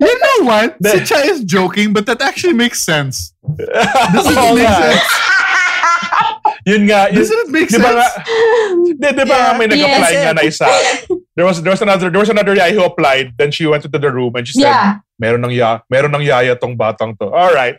[0.00, 0.76] you know what?
[0.80, 3.34] The- Sicha is joking, but that actually makes sense.
[4.14, 4.80] Doesn't Oo it oh, make nga.
[4.80, 5.04] sense?
[6.68, 7.00] Yun nga.
[7.10, 7.96] Yun, Doesn't it make di ba sense?
[7.96, 8.08] nga,
[9.00, 9.74] di, di ba nga may Yeah.
[9.76, 10.66] nag-apply Yes, nga na isa?
[11.38, 13.34] There was there was another there was another guy who applied.
[13.38, 15.00] Then she went into the room and she said, Yeah.
[15.18, 17.78] "Meron ng ya, meron ng yaya tong batang to." All right.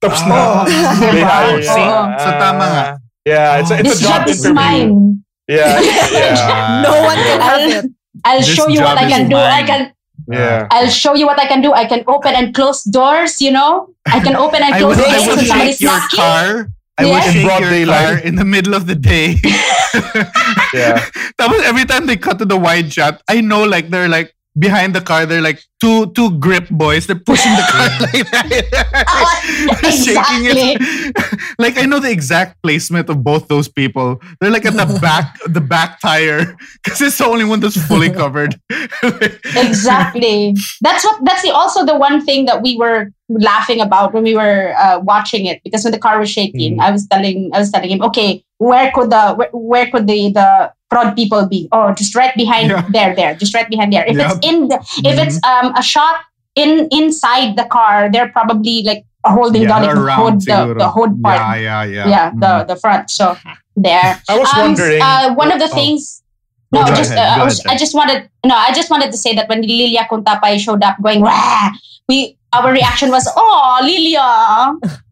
[0.00, 0.28] Tapos Oh.
[0.28, 0.64] na.
[1.12, 1.60] They hire.
[1.60, 1.88] See?
[2.24, 2.84] So tama nga.
[3.28, 4.54] Yeah, it's a, it's This a job job is interview.
[4.56, 4.92] mine.
[5.46, 5.76] Yeah,
[6.14, 7.84] yeah, No one can have it.
[8.24, 9.36] I'll This show you what I can do.
[9.36, 9.80] I can
[10.30, 10.68] yeah.
[10.70, 11.72] I'll show you what I can do.
[11.74, 13.90] I can open and close doors, you know?
[14.06, 16.16] I can open and I will, close I doors will when shake your knocking.
[16.22, 16.46] car.
[16.96, 18.06] I will shake In broad your daylight.
[18.06, 19.36] car in the middle of the day.
[20.74, 21.02] Yeah.
[21.40, 24.94] Tapos every time they cut to the wide shot, I know like they're like behind
[24.94, 27.06] the car, they're like two two grip boys.
[27.10, 28.46] They're pushing the car like that.
[29.10, 29.34] Ah,
[30.04, 31.40] They're shaking it.
[31.58, 34.20] like I know the exact placement of both those people.
[34.40, 38.10] They're like at the back the back tire because it's the only one that's fully
[38.10, 38.58] covered.
[39.56, 40.54] exactly.
[40.80, 41.24] That's what.
[41.24, 44.98] That's the, also the one thing that we were laughing about when we were uh,
[45.00, 46.82] watching it because when the car was shaking, Mhm.
[46.82, 50.32] I was telling I was telling him, okay, where could the where, where could the
[50.32, 51.68] the fraud people be?
[51.72, 52.86] Oh, just right behind Yeah.
[52.90, 54.04] there, there, just right behind there.
[54.06, 54.30] If Yep.
[54.36, 56.20] it's in the if it's um a shot
[56.56, 61.22] in inside the car, they're probably like holding down like, the hood the, the hood
[61.22, 61.38] part.
[61.38, 62.08] Yeah, yeah, yeah.
[62.08, 62.40] yeah, Mhm.
[62.40, 63.10] the the front.
[63.10, 63.36] So
[63.76, 64.20] there.
[64.28, 65.02] I was Um, wondering.
[65.02, 65.74] uh, one of the Oh.
[65.74, 66.22] things.
[66.72, 69.10] No, ahead, just go uh, I, ahead, was, I just wanted no, I just wanted
[69.10, 71.70] to say that when Lilia Cuntapay showed up, going Wah!
[72.08, 74.22] we our reaction was, "Oh, Lilia!"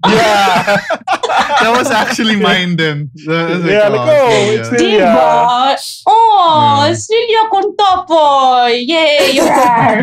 [0.06, 0.78] yeah.
[1.62, 3.10] that was actually mine then.
[3.26, 4.70] That was Yeah, like, oh, okay, it's.
[4.70, 5.06] Lilia.
[5.06, 6.02] Diba?
[6.06, 6.90] Oh, Yeah.
[6.90, 8.70] it's Lilia Cuntapay!
[8.86, 10.02] Yay, you are.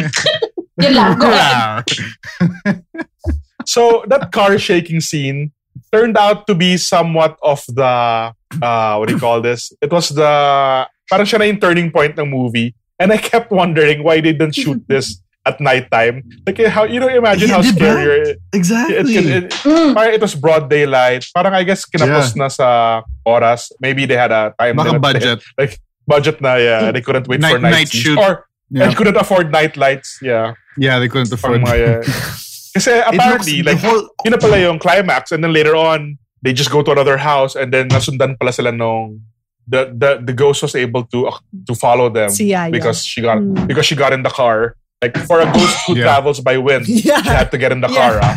[0.84, 1.84] Yun lang, go ahead.
[3.65, 3.73] Yeah.
[3.73, 5.51] So that car shaking scene
[5.91, 9.73] turned out to be somewhat of the uh what do you call this?
[9.82, 12.73] It was the parang siya na yung turning point ng movie.
[12.99, 16.23] And I kept wondering why they didn't shoot this at nighttime.
[16.47, 17.75] Like how you know imagine Yeah, how diba?
[17.75, 19.15] scary it, Exactly.
[19.19, 19.93] it, it, Mm.
[20.15, 21.25] it was broad daylight.
[21.36, 23.69] Parang I guess kinapos na sa oras.
[23.82, 25.01] Maybe they had a time Baka limit.
[25.01, 25.39] budget.
[26.08, 26.91] Budget na, yeah.
[26.93, 28.13] They couldn't wait for Night- night, night shoot.
[28.17, 28.89] Or Yeah.
[28.89, 30.17] they couldn't afford night lights.
[30.21, 30.54] Yeah.
[30.78, 31.62] Yeah, they couldn't afford.
[31.62, 32.06] Pang mga,
[32.75, 35.73] kasi It looks- apparently, the like, whole, yun na pala yung climax and then later
[35.79, 39.23] on they just go to another house and then nasundan pala sila nung
[39.65, 42.69] the the the ghost was able to uh, to follow them Si Yaya.
[42.69, 43.65] because she got Mm.
[43.65, 46.05] because she got in the car like for a ghost who Yeah.
[46.05, 47.23] travels by wind she Yeah.
[47.25, 47.97] had to get in the Yeah.
[47.97, 48.35] car ah.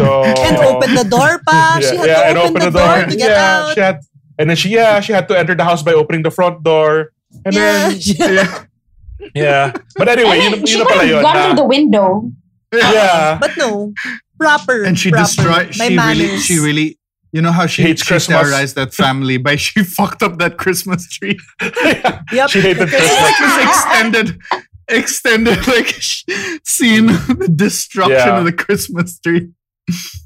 [0.00, 1.76] so And open the door pa.
[1.84, 3.36] She had to and open, the, door, to get yeah
[3.68, 3.74] out.
[3.76, 3.96] she had
[4.40, 7.12] and then she yeah she had to enter the house by opening the front door
[7.44, 7.92] and yeah.
[7.92, 8.00] then
[8.32, 8.48] yeah.
[9.36, 9.64] yeah
[9.96, 11.58] but anyway And yun, then she yun na could pala have yun gone na- through
[11.60, 12.08] the window.
[12.78, 13.92] Yeah um, But no.
[14.38, 14.82] Proper.
[14.84, 15.74] and she destroyed.
[15.78, 16.98] My She really, she really.
[17.32, 18.40] You know how she, Hates she Christmas.
[18.40, 21.36] terrorized that family by she fucked up that Christmas tree.
[22.32, 22.50] Yep.
[22.50, 24.38] she hated Because- Christmas Just extended,
[24.88, 26.24] extended like sh-
[26.64, 28.38] scene the destruction Yeah.
[28.38, 29.48] of the Christmas tree.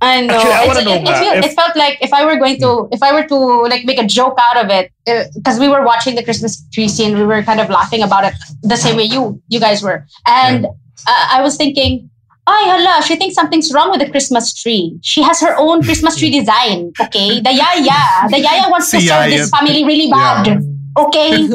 [0.01, 0.35] I know.
[0.35, 2.25] Actually, I wanna It's- know it, it, nga feel- if- it felt like if I
[2.25, 2.93] were going to, hmm.
[2.93, 3.37] if I were to
[3.69, 6.89] like make a joke out of it, uh, because we were watching the Christmas tree
[6.89, 10.07] scene, we were kind of laughing about it the same way you you guys were,
[10.27, 12.10] and uh, I was thinking,
[12.47, 14.99] ay hala, she thinks something's wrong with the Christmas tree.
[15.03, 16.93] She has her own Christmas tree design.
[17.01, 20.63] Okay, the yaya, the yaya wants to serve this family really bad.
[20.99, 21.47] Okay.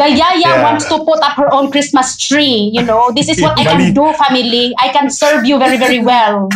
[0.00, 0.62] The yaya Yeah.
[0.64, 2.70] wants to put up her own Christmas tree.
[2.72, 4.72] You know, this is what I can do, family.
[4.78, 6.48] I can serve you very, very well.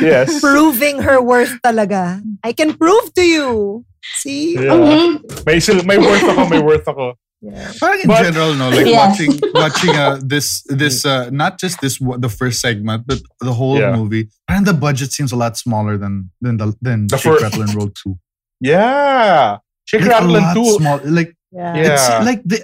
[0.00, 0.38] Yes.
[0.40, 2.20] Proving her worth talaga.
[2.44, 3.82] I can prove to you.
[4.22, 4.54] See?
[4.54, 4.76] Yeah.
[4.76, 5.24] Mhm.
[5.48, 7.16] May, sil- may worth ako, may worth ako.
[7.42, 7.70] Yeah.
[7.78, 8.96] Parang in But- general, no, like Yes.
[8.96, 13.52] watching watching uh, this this uh, not just this one- the first segment, but the
[13.52, 13.94] whole Yeah.
[13.94, 14.28] movie.
[14.48, 17.62] And the budget seems a lot smaller than than the than The Shake fir- Rattle
[17.62, 18.18] and Roll Two.
[18.60, 19.58] Yeah.
[19.84, 20.70] Shake Like, a Rattle and lot two.
[20.80, 21.00] small.
[21.04, 21.74] Like Yeah.
[21.76, 21.92] Yeah.
[21.92, 22.58] it's like the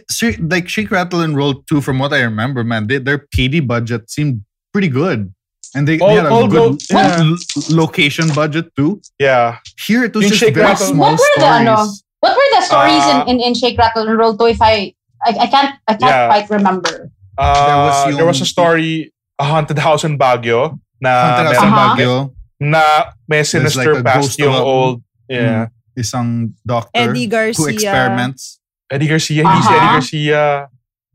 [0.50, 1.80] like Shake Rattle and Roll Two.
[1.80, 5.32] From what I remember, man, they, their PD budget seemed pretty good,
[5.76, 7.36] and they, they had a although- good yeah.
[7.70, 9.00] location budget too.
[9.20, 9.58] Yeah.
[9.78, 12.04] Here it was Yung just Shake very Rattle- small What were the, ano, stories.
[12.22, 14.94] What were the stories Uh, in, in, in Shake Rattle and Roll 2 if I
[15.26, 16.26] I, I can't I can't Yeah.
[16.30, 17.10] quite remember.
[17.36, 21.62] Uh, There was there was a story, a haunted house in Baguio, na Haunted House
[21.62, 21.82] in Uh-huh.
[21.82, 22.14] Baguio,
[22.62, 22.82] na
[23.26, 25.66] may sinister like past yung a- old, yeah.
[25.98, 27.58] isang doctor Eddie Garcia.
[27.58, 28.62] who experiments.
[28.90, 29.74] Eddie Garcia, hindi Uh-huh.
[29.74, 30.42] Eddie Garcia.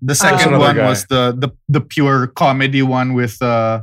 [0.04, 3.82] The second another one was the, the the pure comedy one with uh,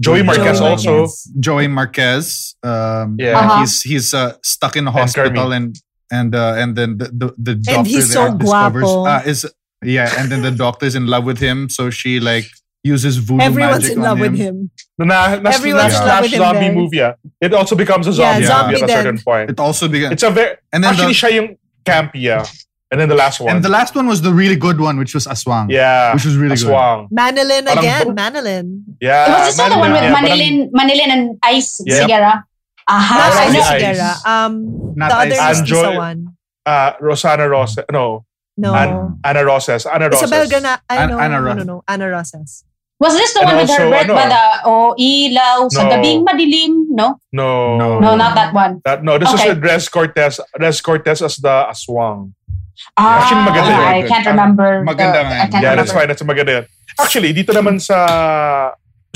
[0.00, 0.92] Joey Joey Marquez Joey also.
[1.06, 1.12] Marquez.
[1.40, 2.24] Joey Marquez.
[2.64, 3.36] Um, Yeah.
[3.36, 3.60] Uh-huh.
[3.60, 5.56] he's he's uh, stuck in a And hospital Carmi.
[5.56, 5.68] and
[6.12, 9.48] and uh, and then the the, the doctor And he's so discovers uh, is
[9.82, 12.46] yeah, and then the doctor's in love with him, so she like
[12.84, 14.54] uses voodoo Everyone's magic in love on with him.
[14.98, 15.06] him.
[15.10, 16.74] Na, na, Everyone's na, in love with him zombie there.
[16.74, 17.02] movie.
[17.02, 17.14] Ah.
[17.40, 19.50] It also becomes a Yeah, zombie, zombie movie at a certain point.
[19.50, 21.48] It also began, It's a very and then actually the, siya yung
[21.86, 22.26] campy.
[22.30, 22.46] ah.
[22.92, 23.48] And then the last one.
[23.56, 25.70] and the last one was the really good one, which was Aswang.
[25.70, 26.12] yeah.
[26.12, 26.66] which was really good.
[26.68, 27.08] Aswang.
[27.10, 28.06] Manilyn again.
[28.14, 28.66] Manilyn.
[29.00, 29.26] Yeah.
[29.26, 31.96] It was this not the one with yeah, parang- Manilyn Manilyn and Ice Yep.
[32.10, 32.34] Seguerra?
[32.92, 33.64] Aha, Not I know.
[33.64, 33.70] Ice.
[33.72, 34.10] Sigara.
[34.28, 34.52] Um,
[35.00, 35.80] Not the other is Anjoy.
[35.88, 36.20] Isa one.
[36.68, 37.84] uh, Rosana Roses.
[37.90, 38.28] No.
[38.60, 38.74] No.
[38.76, 39.88] An- Ana Roses.
[39.88, 40.28] Ana Roses.
[40.28, 40.76] Isabel Gana.
[40.92, 41.18] I An- know.
[41.18, 41.76] Anna no, Ros- no, no.
[41.88, 42.64] Anna Rosas.
[43.00, 44.42] Was this the And one with her also, red ano, bada?
[44.68, 45.90] O ilaw sa No.
[45.90, 46.86] gabing madilim?
[46.92, 47.18] No?
[47.32, 47.74] No.
[47.80, 47.98] No.
[47.98, 48.78] No, not that one.
[48.84, 49.42] That, no, this Okay.
[49.42, 50.38] is with Res Cortez.
[50.60, 52.30] Res Cortez as the Aswang.
[52.94, 53.88] Ah, Actually, maganda yun.
[53.90, 54.70] I can't remember.
[54.86, 55.76] Maganda the- nga Yeah, remember.
[55.82, 56.06] that's fine.
[56.12, 56.64] That's maganda yun.
[57.00, 57.96] Actually, dito naman sa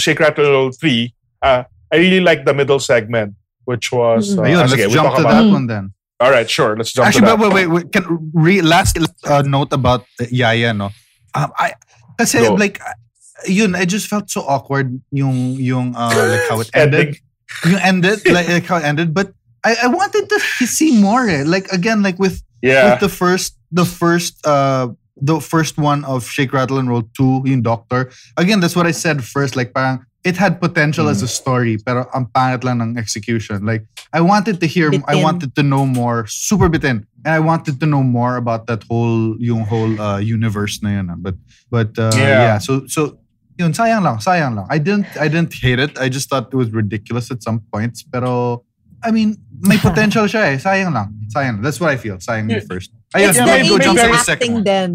[0.00, 1.14] Shake Rattle Roll 3,
[1.46, 1.62] uh,
[1.92, 4.38] I really like the middle segment, which was...
[4.38, 5.52] Uh, Ayun, ah, let's sige, we'll jump to about that it.
[5.52, 5.92] one then.
[6.18, 6.72] All right, sure.
[6.78, 7.38] Let's jump Actually, to that.
[7.38, 7.92] wait, wait, wait.
[7.92, 8.96] Can re, last
[9.28, 10.88] uh, note about Yaya, no?
[11.36, 11.74] Um, I
[12.16, 12.54] kasi Go.
[12.56, 12.96] like uh,
[13.44, 17.20] yun, I just felt so awkward yung yung uh, like how it ended.
[17.68, 21.28] yung ended like, like how it ended, but I, I wanted to see more.
[21.28, 21.44] Eh.
[21.44, 22.96] Like again, like with Yeah.
[22.96, 24.88] with the first the first uh
[25.20, 28.08] the first one of Shake Rattle and Roll 2, yung Doctor.
[28.40, 29.52] Again, that's what I said first.
[29.56, 33.62] Like parang it had potential as a story, pero ang pangit lang ng execution.
[33.62, 37.06] Like I wanted to hear, I wanted to know more, super bitin.
[37.22, 41.06] And I wanted to know more about that whole yung whole uh, universe na yun.
[41.10, 41.18] ah.
[41.18, 41.38] But
[41.70, 42.54] but uh, Yeah.
[42.54, 42.58] yeah.
[42.58, 43.22] so so
[43.58, 44.66] yun sayang lang, sayang lang.
[44.68, 45.94] I didn't I didn't hate it.
[45.98, 48.62] I just thought it was ridiculous at some points, pero
[49.06, 50.56] I mean, may potential siya eh.
[50.58, 51.14] Sayang lang.
[51.30, 51.62] Sayang.
[51.62, 52.18] That's what I feel.
[52.18, 52.66] Sayang Yeah.
[52.66, 52.90] first.
[53.14, 54.64] Ayun, It's the maybe go jump to the second acting one.
[54.66, 54.90] then.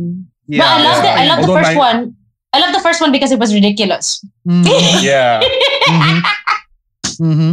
[0.51, 1.99] but I love the I love the first my- one.
[2.53, 4.19] I love the first one because it was ridiculous.
[4.47, 4.65] Mhm.
[5.03, 5.39] Yeah.
[5.89, 6.21] Mhm.
[7.19, 7.51] Mhm.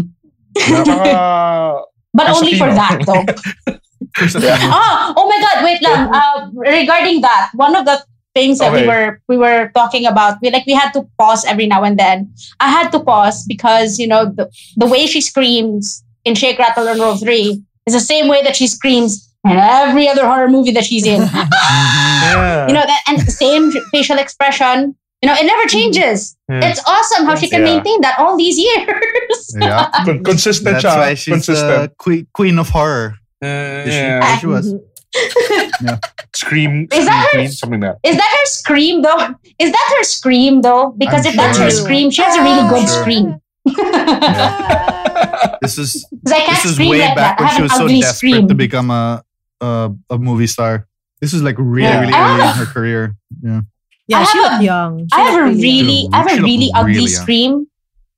[0.58, 1.82] Napaka-
[2.14, 3.24] But only for that though.
[4.74, 6.08] ah, oh my god, wait lang.
[6.10, 8.02] Uh, regarding that, one of the
[8.34, 11.66] things that we were we were talking about, we like we had to pause every
[11.66, 12.32] now and then.
[12.60, 16.88] I had to pause because, you know, the, the way she screams in Shake Rattle
[16.88, 20.72] and Roll 3 is the same way that she screams in every other horror movie
[20.72, 21.20] that she's in.
[22.28, 22.66] Yeah.
[22.68, 24.94] you know, that and the same facial expression.
[25.22, 26.36] You know, it never changes.
[26.48, 26.60] Yeah.
[26.68, 27.74] It's awesome how she can Yeah.
[27.74, 29.56] maintain that all these years.
[29.58, 29.88] Yeah.
[30.04, 30.96] Con- consistent That's siya.
[30.98, 31.82] why she's consistent.
[31.82, 33.14] the queen, queen of horror.
[33.42, 33.46] Uh,
[33.86, 33.98] Is she?
[33.98, 34.18] yeah.
[34.20, 34.74] Yeah, she was.
[36.34, 36.86] Scream.
[36.92, 39.34] Is scream that her- queen, something like Is that her scream though?
[39.58, 40.94] Is that her scream though?
[40.98, 43.00] Because I'm if that's her scream, she has a really good Sure.
[43.02, 43.40] scream.
[45.62, 47.44] This is I can't this is scream way like back that.
[47.44, 48.48] When she was so desperate scream.
[48.48, 49.24] to become a,
[49.60, 50.86] a a movie star.
[51.20, 52.00] This is like really Yeah.
[52.00, 52.34] really ah!
[52.34, 53.16] early in her career.
[53.42, 53.60] Yeah.
[54.08, 54.98] Yeah, I she have looked a- young.
[55.00, 56.14] She I have a really young.
[56.14, 57.66] I have a really ugly really scream.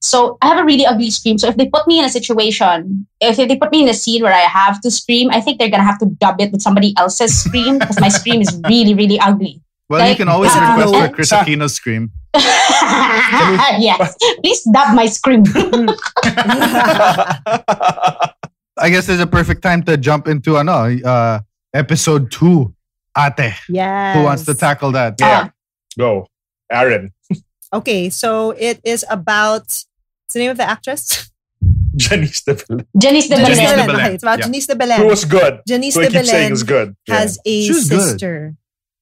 [0.00, 1.36] So I have a really ugly scream.
[1.36, 4.22] So if they put me in a situation, if they put me in a scene
[4.22, 6.94] where I have to scream, I think they're gonna have to dub it with somebody
[6.96, 9.60] else's scream because my scream is really, really ugly.
[9.90, 12.12] Well, you can always uh, request for a Kris uh, Aquino scream.
[12.34, 15.44] yes, please dub my scream.
[18.80, 21.40] I guess there's a perfect time to jump into ano, uh,
[21.74, 22.74] episode two.
[23.18, 24.16] Ate, Yes.
[24.16, 25.14] who wants to tackle that?
[25.20, 25.50] Yeah.
[25.98, 26.26] Go.
[26.70, 27.12] Aaron.
[27.72, 29.62] Okay, so it is about.
[29.62, 31.30] What's the name of the actress?
[31.96, 33.70] Janice de Belen, Janice de Janice Belen.
[33.70, 33.86] de Belen.
[33.86, 34.00] Belen.
[34.06, 34.44] Okay, it's about Yeah.
[34.46, 34.98] Janice de Belen.
[34.98, 35.60] who was good.
[35.68, 36.96] Janice Who I de keep saying Belen is good.
[37.06, 37.14] Yeah.
[37.14, 38.00] has a She was good.
[38.10, 38.56] sister,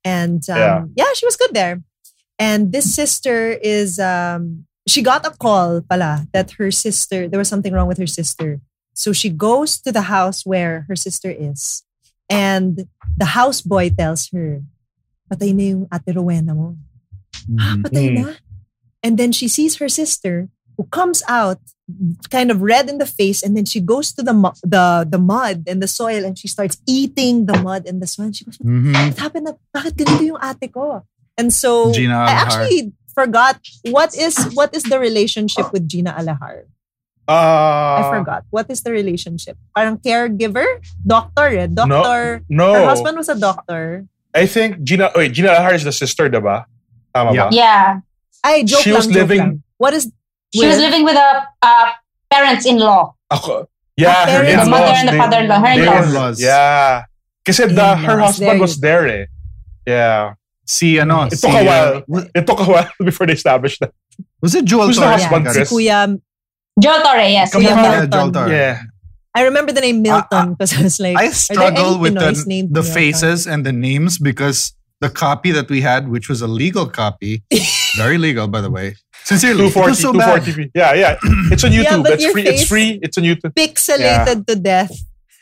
[0.04, 0.84] and um, Yeah.
[0.96, 1.12] yeah.
[1.16, 1.80] she was good there.
[2.38, 7.48] And this sister is um, she got a call, pala, that her sister there was
[7.48, 8.60] something wrong with her sister.
[8.98, 11.86] So she goes to the house where her sister is,
[12.26, 14.66] and the houseboy tells her,
[15.30, 16.74] "Patay na yung ate Rowena mo."
[17.54, 17.82] Ah, Mhm.
[17.86, 18.34] patay na.
[19.06, 21.62] And then she sees her sister who comes out
[22.28, 25.16] kind of red in the face and then she goes to the mu- the the
[25.22, 28.28] mud and the soil and she starts eating the mud and the soil.
[28.28, 28.92] And She goes, Mhm.
[28.92, 31.06] what happened na, bakit ganito yung ate ko?
[31.38, 32.38] And so Gina I Alajar.
[32.42, 32.80] actually
[33.14, 33.56] forgot
[33.94, 36.66] what is what is the relationship with Gina Alajar.
[37.28, 38.42] I Uh, forgot.
[38.48, 39.56] What is the relationship?
[39.76, 40.64] Parang caregiver?
[41.04, 41.68] Doctor eh.
[41.68, 42.40] Doctor.
[42.48, 42.74] No, no.
[42.74, 44.08] Her husband was a doctor.
[44.32, 45.12] I think Gina.
[45.14, 46.64] Wait, Gina Alajar is the sister, diba?
[47.12, 47.48] Tama Yeah.
[47.48, 47.54] ba?
[47.54, 47.86] Yeah.
[48.44, 49.62] Ay, joke She lang, was joke living- lang.
[49.76, 50.08] What is
[50.56, 51.86] She was living with a uh,
[52.32, 53.12] parents-in-law.
[53.28, 53.68] Ako,
[54.00, 55.60] yeah, The her parents- The mother and the father-in-law.
[55.60, 55.92] Her they in-laws.
[56.00, 56.36] were- In-laws.
[56.40, 57.04] Yeah.
[57.44, 59.24] Kasi the, her husband There was there eh.
[59.84, 60.40] Yeah.
[60.64, 61.92] Si ano, It si, took a while.
[62.08, 63.92] uh, It took a while before they established that.
[64.40, 65.22] was it Joel Who's the Torres?
[65.28, 65.68] husband, yeah, Chris?
[65.68, 65.98] si Kuya
[66.78, 67.52] Joel Torre, yes.
[67.52, 68.10] Come Yeah, Milton.
[68.10, 68.52] Joel Torres.
[68.52, 68.82] Yeah.
[69.34, 73.46] I remember the name Milton because I was like, I struggle with the, the faces
[73.46, 77.42] and the names because the copy that we had, which was a legal copy,
[77.96, 78.96] very legal by the way.
[79.24, 80.42] Sincerely, it was so bad.
[80.42, 80.70] 240p.
[80.74, 81.18] Yeah, yeah.
[81.52, 82.02] It's on YouTube.
[82.02, 82.46] but it's free.
[82.46, 82.98] It's free.
[83.02, 83.52] It's on YouTube.
[83.54, 84.90] Pixelated to death.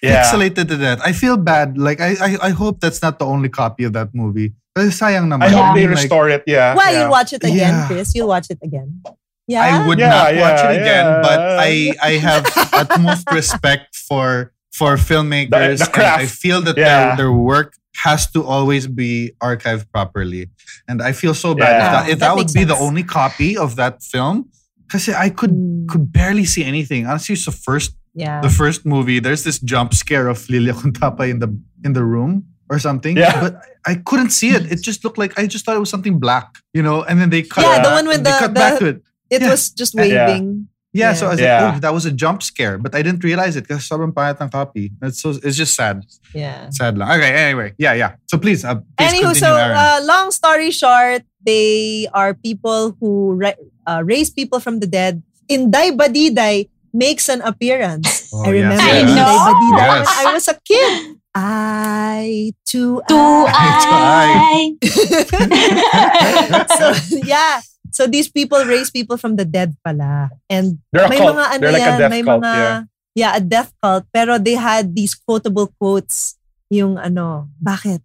[0.03, 0.25] Yeah.
[0.25, 1.01] Pixelated to death.
[1.05, 1.79] I feel bad.
[1.79, 4.53] Like I, I, I hope that's not the only copy of that movie.
[4.77, 5.43] Kasi sayang naman.
[5.47, 6.43] I hope they Like, restore it.
[6.47, 6.75] Yeah.
[6.75, 7.05] Why yeah.
[7.05, 7.87] you watch it again, Yeah.
[7.87, 8.13] Chris?
[8.15, 9.01] You'll watch it again.
[9.47, 9.63] Yeah.
[9.63, 11.23] I would Yeah, not watch yeah, it again, yeah.
[11.23, 11.71] but I
[12.03, 15.79] I have utmost respect for for filmmakers.
[15.79, 16.21] The- the craft.
[16.21, 16.87] And I feel that Yeah.
[16.87, 20.51] their their work has to always be archived properly.
[20.89, 21.87] And I feel so bad Yeah.
[21.87, 24.51] if that, if That that, would makes be the only copy of that film.
[24.87, 27.07] Because I could Mm, could barely see anything.
[27.07, 28.41] Honestly, it's the first yeah.
[28.43, 29.19] the first movie.
[29.21, 31.51] There's this jump scare of Lilia Cuntapay in the
[31.87, 33.17] in the room or something.
[33.17, 33.41] Yeah.
[33.41, 33.53] But
[33.87, 34.63] I couldn't see it.
[34.73, 37.03] It just looked like I just thought it was something black, you know.
[37.09, 37.63] And then they cut.
[37.65, 38.99] Yeah, the one with the- cut back the- to it.
[39.31, 39.51] It yeah.
[39.51, 40.03] was just Yeah.
[40.03, 40.69] waving.
[40.97, 41.61] Yeah, so I was Yeah.
[41.61, 44.41] like, oh, that was a jump scare, but I didn't realize it because sobrang pangit
[44.41, 44.97] ng copy.
[45.05, 46.01] It's so it's just sad,
[46.33, 46.73] Yeah.
[46.73, 47.13] sad lang.
[47.21, 48.17] Okay, anyway, yeah, yeah.
[48.25, 53.37] So please, uh, please Anywho, continue, so uh, long story short, they are people who
[53.37, 55.21] ra- uh, raise people from the dead.
[55.53, 58.33] In Inday Badiday makes an appearance.
[58.33, 58.97] Oh, I remember yes.
[58.97, 59.33] I know.
[59.53, 60.07] Badiday Yes.
[60.09, 60.93] I was a kid.
[61.37, 63.19] I to To
[63.53, 64.73] I.
[64.81, 64.81] I.
[66.81, 66.87] so
[67.29, 67.61] yeah.
[67.93, 70.31] So these people raise people from the dead pala.
[70.49, 71.35] And They're a may cult.
[71.35, 72.41] mga ano They're like a yan, death may cult.
[72.41, 72.79] mga yeah.
[73.15, 74.03] yeah, a death cult.
[74.11, 76.35] Pero they had these quotable quotes.
[76.67, 78.01] Yung ano, bakit?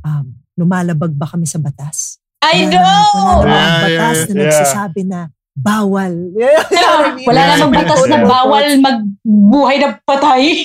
[0.00, 2.16] Um, lumalabag ba kami sa batas?
[2.40, 2.78] I know!
[2.78, 4.44] namang- Wala namang Yeah, batas yeah, na yeah.
[4.46, 5.20] nagsasabi na
[5.52, 6.12] bawal.
[6.36, 7.26] I mean?
[7.26, 7.50] Wala Yeah.
[7.56, 8.24] namang batas na Yeah.
[8.24, 10.44] bawal magbuhay na patay.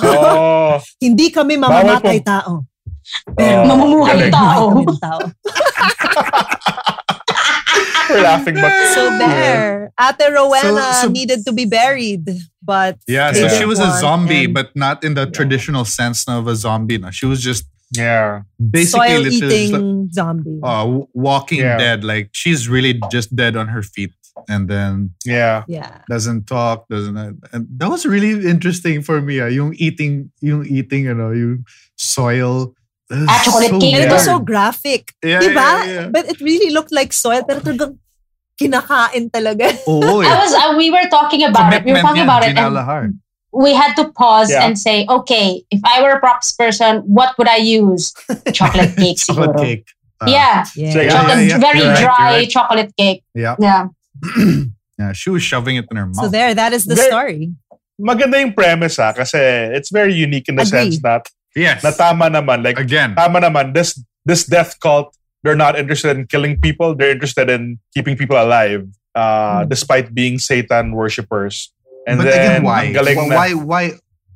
[0.00, 0.80] Oh.
[0.96, 2.52] Hindi kami mamamatay Bawal tao.
[3.36, 4.64] Pero Oh, Mamumuhay ng tao.
[8.10, 12.28] We're laughing, but So there, Ate Rowena So- so- needed to be buried.
[12.62, 16.46] But yeah, so she was a zombie, and but not in the traditional sense of
[16.46, 16.98] a zombie.
[16.98, 18.42] No, she was just yeah.
[18.60, 20.60] basically soil literally eating like, zombie.
[20.62, 21.78] uh, walking Yeah.
[21.78, 22.04] dead.
[22.04, 24.12] Like she's really just dead on her feet,
[24.48, 25.64] and then Yeah.
[25.68, 25.98] yeah.
[26.08, 27.16] doesn't talk, doesn't.
[27.52, 29.40] And that was really interesting for me.
[29.40, 31.64] Ah, yung eating, yung eating, you know, yung
[31.96, 32.74] soil.
[33.10, 33.94] That was Ah, chocolate cake.
[33.94, 35.10] And it was so graphic.
[35.22, 35.54] Yeah, diba?
[35.58, 36.06] yeah, yeah.
[36.08, 37.42] But it really looked like soil.
[37.42, 37.98] Pero talagang
[38.54, 39.74] kinakain talaga.
[39.90, 40.36] Oo, I eh.
[40.38, 41.82] was, uh, we were talking about it.
[41.84, 42.54] We were talking yan, about it.
[42.56, 43.18] And
[43.52, 44.62] we had to pause Yeah.
[44.62, 48.14] and say, okay, if I were a props person, what would I use?
[48.54, 49.62] Chocolate cake, Chocolate siguro.
[49.62, 49.86] cake.
[50.22, 50.26] Ah.
[50.30, 50.56] Yeah.
[50.76, 50.92] Yeah.
[50.92, 52.48] So, yeah, Chocolate, yeah, very right, dry right.
[52.50, 53.24] chocolate cake.
[53.34, 53.56] Yeah.
[53.58, 53.88] Yeah.
[54.98, 56.22] yeah, she was shoving it in her mouth.
[56.22, 57.50] So there, that is the Very- story.
[58.00, 59.36] Maganda yung premise ha, kasi
[59.76, 60.70] it's very unique in the Agree.
[60.94, 61.82] sense that yes.
[61.82, 63.14] na tama naman, like Again.
[63.14, 67.78] tama naman, this this death cult, they're not interested in killing people, they're interested in
[67.94, 71.72] keeping people alive, uh, despite being Satan worshippers.
[72.06, 72.84] And but then, again, why?
[72.84, 73.50] ang galing na- Why?
[73.52, 73.84] Why?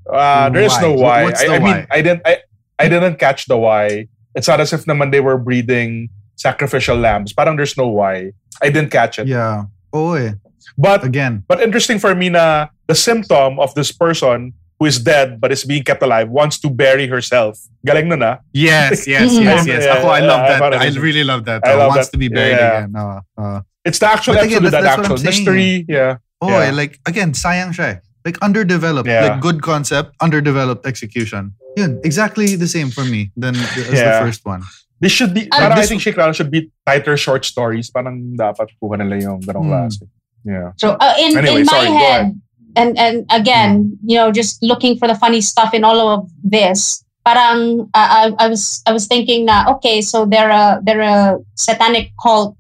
[0.05, 0.83] Uh, there is Why?
[0.83, 1.21] no why.
[1.25, 1.87] What's I, the I mean, why?
[1.91, 2.23] I didn't.
[2.25, 2.35] I,
[2.79, 4.09] I didn't catch the why.
[4.35, 7.33] It's not as if naman they were breeding sacrificial lambs.
[7.33, 8.33] Parang there's no why.
[8.61, 9.27] I didn't catch it.
[9.27, 9.71] Yeah.
[9.95, 10.35] Oh, eh.
[10.77, 11.45] But Again.
[11.47, 15.65] but interesting for me na the symptom of this person who is dead but is
[15.65, 17.59] being kept alive wants to bury herself.
[17.87, 18.39] Galing nun ah.
[18.53, 19.85] Yes, yes, yes, yes.
[19.85, 20.59] Yeah, Ako, I love I that.
[20.59, 21.63] found it I really love that.
[21.67, 22.13] I love wants that.
[22.13, 22.79] to be buried Yeah.
[22.85, 22.91] again.
[22.97, 25.45] Uh, uh, It's the actual But again, episode that's- that that's what actual I'm saying.
[25.45, 25.85] mystery.
[25.89, 26.17] Yeah.
[26.41, 26.71] oh, Yeah.
[26.73, 27.85] like, again, sayang siya.
[27.85, 27.97] eh.
[28.25, 29.05] Like, underdeveloped.
[29.07, 29.29] Yeah.
[29.37, 31.53] Like, good concept, underdeveloped execution.
[31.77, 34.19] Yun, exactly the same for me than the, as Yeah.
[34.19, 34.65] the first one.
[35.05, 37.91] This should be, parang I think Shake Rattle should be tighter short stories.
[37.93, 40.09] Parang dapat kuha nila yung ganong klase.
[40.49, 40.73] Yeah.
[40.81, 42.41] So uh, in Anyway, in my sorry, go head, ahead.
[42.77, 47.05] And and again, you know, just looking for the funny stuff in all of this.
[47.25, 51.39] Parang uh, I, I was I was thinking na okay, so they're a they're a
[51.57, 52.57] satanic cult,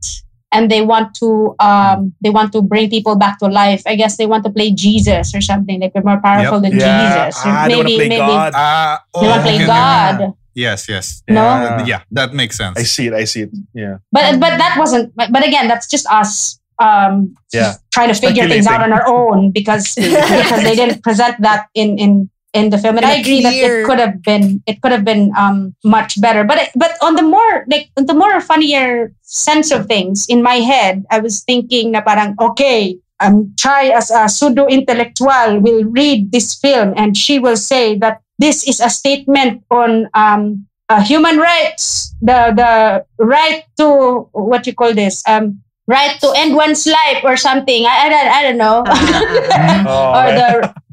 [0.52, 3.82] and they want to um they want to bring people back to life.
[3.84, 7.28] I guess they want to play Jesus or something like they're more powerful than Yeah.
[7.28, 7.44] Jesus.
[7.44, 8.52] Ah, maybe play maybe God.
[8.56, 9.66] Ah, they want to play okay.
[9.66, 10.32] God.
[10.54, 11.22] Yes, yes.
[11.28, 11.42] No?
[11.42, 12.78] Uh, yeah, that makes sense.
[12.78, 13.12] I see it.
[13.12, 13.50] I see it.
[13.74, 13.98] Yeah.
[14.14, 15.10] But but that wasn't.
[15.14, 16.62] But, but again, that's just us.
[16.78, 17.78] Um, Yeah.
[17.94, 21.98] trying to figure things out on our own because because they didn't present that in
[21.98, 22.98] in in the film.
[22.98, 25.74] And In I a agree that it could have been it could have been um
[25.86, 26.42] much better.
[26.42, 30.58] But it- but on the more like the more funnier sense of things in my
[30.62, 32.98] head, I was thinking na parang okay.
[33.22, 38.18] Um, try as a pseudo intellectual will read this film and she will say that
[38.42, 44.74] this is a statement on um, uh, human rights, the the right to what you
[44.74, 47.84] call this, um, right to end one's life or something.
[47.86, 48.78] I I don't, I don't know.
[49.90, 50.48] Oh, or the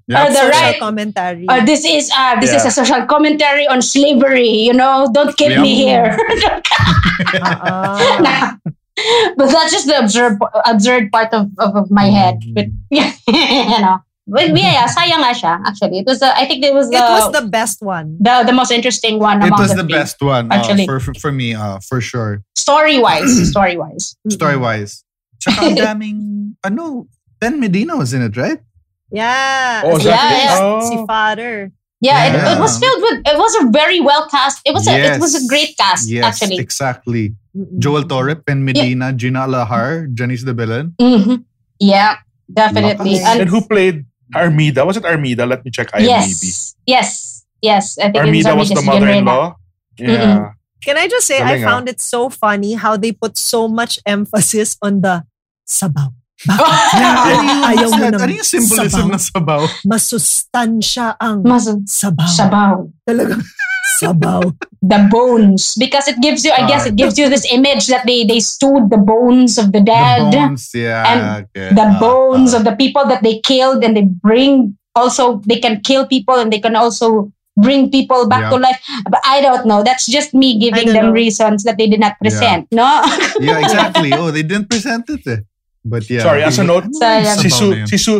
[0.07, 0.27] Yeah.
[0.27, 0.79] or the Social right.
[0.79, 1.45] commentary.
[1.47, 2.67] Or this is uh, this is Yeah.
[2.67, 4.49] a social commentary on slavery.
[4.67, 5.61] You know, don't keep Yeah.
[5.63, 6.17] me here.
[7.41, 8.57] Ah.
[9.37, 12.43] but that's just the absurd absurd part of, of, of my head.
[12.53, 13.07] But you
[13.79, 15.53] know, but yeah, sayang nga siya.
[15.65, 16.21] Actually, it was.
[16.21, 18.17] Uh, I think it was the it was the best one.
[18.21, 19.41] the, the most interesting one.
[19.41, 19.93] It among was the, the three.
[19.97, 20.85] best one uh, Actually.
[20.85, 22.43] for, for for me, uh, for sure.
[22.55, 23.49] story wise.
[23.53, 24.15] story wise.
[24.29, 25.03] Story wise.
[25.41, 26.17] Tsaka ang daming,
[26.67, 27.09] ano,
[27.41, 28.61] Ben Medina was in it, right?
[29.09, 29.81] Yeah.
[29.83, 30.57] Oh, yeah, yeah.
[30.61, 30.85] Oh.
[30.85, 31.73] Si Father.
[31.99, 32.57] Yeah, It, Yeah.
[32.57, 33.17] it was filled with.
[33.25, 34.61] It was a very well cast.
[34.65, 34.93] It was a.
[34.93, 36.57] It was a great cast Yes, actually.
[36.61, 37.33] exactly.
[37.77, 40.95] Joel Torre, Ben Medina, Gina Alajar, Janice de Belen.
[41.01, 41.43] hmm
[41.81, 42.17] Yeah,
[42.47, 43.19] definitely.
[43.19, 44.85] And And who played Armida?
[44.85, 45.45] Was it Armida?
[45.47, 46.07] Let me check IMDb.
[46.07, 47.09] yes, yes,
[47.61, 47.97] yes.
[47.99, 49.55] I think Armida it was was the Armida mother-in-law.
[49.97, 50.51] Yeah.
[50.83, 51.69] Can I just say, I Galing, ah.
[51.69, 55.23] found it so funny how they put so much emphasis on the
[55.69, 56.09] sabaw.
[56.49, 59.13] Ano yung, Ayaw mo ano ng yung symbolism sabaw?
[59.13, 59.61] ng sabaw?
[59.85, 62.25] Masustansya ang Mas sabaw.
[62.25, 62.75] sabaw.
[63.05, 63.37] Talaga.
[63.99, 64.55] Sabaw.
[64.81, 66.51] The bones, because it gives you.
[66.51, 69.81] I guess it gives you this image that they they stewed the bones of the
[69.81, 71.03] dead, The bones, yeah.
[71.05, 71.19] And
[71.49, 71.69] okay.
[71.75, 72.57] the Ah, bones ah.
[72.57, 74.77] of the people that they killed, and they bring.
[74.95, 78.51] Also, they can kill people, and they can also bring people back Yeah.
[78.51, 78.79] to life.
[79.07, 79.83] But I don't know.
[79.83, 81.19] That's just me giving them know.
[81.21, 82.67] reasons that they did not present.
[82.71, 82.87] No.
[83.39, 84.11] Yeah, exactly.
[84.11, 85.39] Oh, they didn't present it eh.
[85.85, 86.23] But yeah.
[86.23, 87.37] Sorry, as a note, Ano Sayang.
[87.37, 88.13] yung Si sabaw Su, si Su,